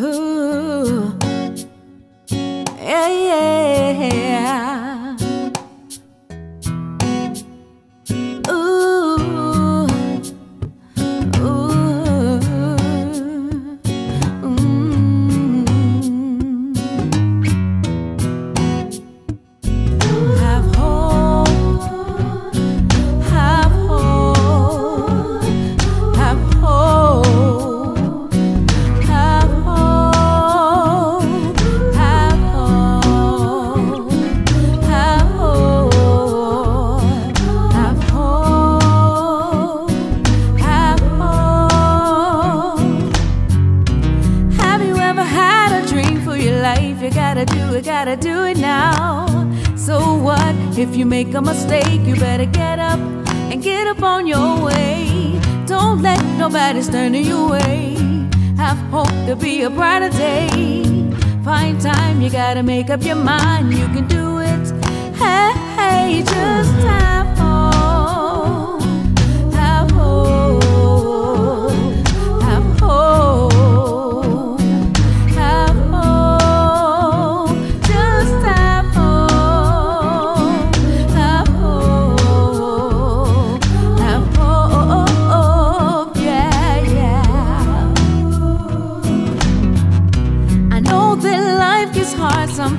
Ooh. 0.00 1.16
Yeah, 2.84 3.08
yeah. 3.08 4.83
You 51.04 51.10
make 51.10 51.34
a 51.34 51.42
mistake? 51.42 52.00
You 52.06 52.16
better 52.16 52.46
get 52.46 52.78
up 52.78 52.98
and 53.50 53.62
get 53.62 53.86
up 53.86 54.02
on 54.02 54.26
your 54.26 54.64
way. 54.64 55.38
Don't 55.66 56.00
let 56.00 56.22
nobody 56.38 56.80
stand 56.82 57.14
in 57.14 57.24
your 57.24 57.50
way. 57.50 57.96
Have 58.56 58.78
hope 58.90 59.14
to 59.26 59.36
be 59.36 59.62
a 59.62 59.70
brighter 59.70 60.08
day. 60.08 60.48
Find 61.44 61.78
time, 61.78 62.22
you 62.22 62.30
gotta 62.30 62.62
make 62.62 62.88
up 62.88 63.02
your 63.02 63.16
mind. 63.16 63.74
You 63.74 63.86
can 63.88 64.06
do 64.08 64.38
it. 64.38 64.64
Hey, 65.16 65.52
hey, 65.76 66.22
just 66.24 66.72
have 66.88 67.23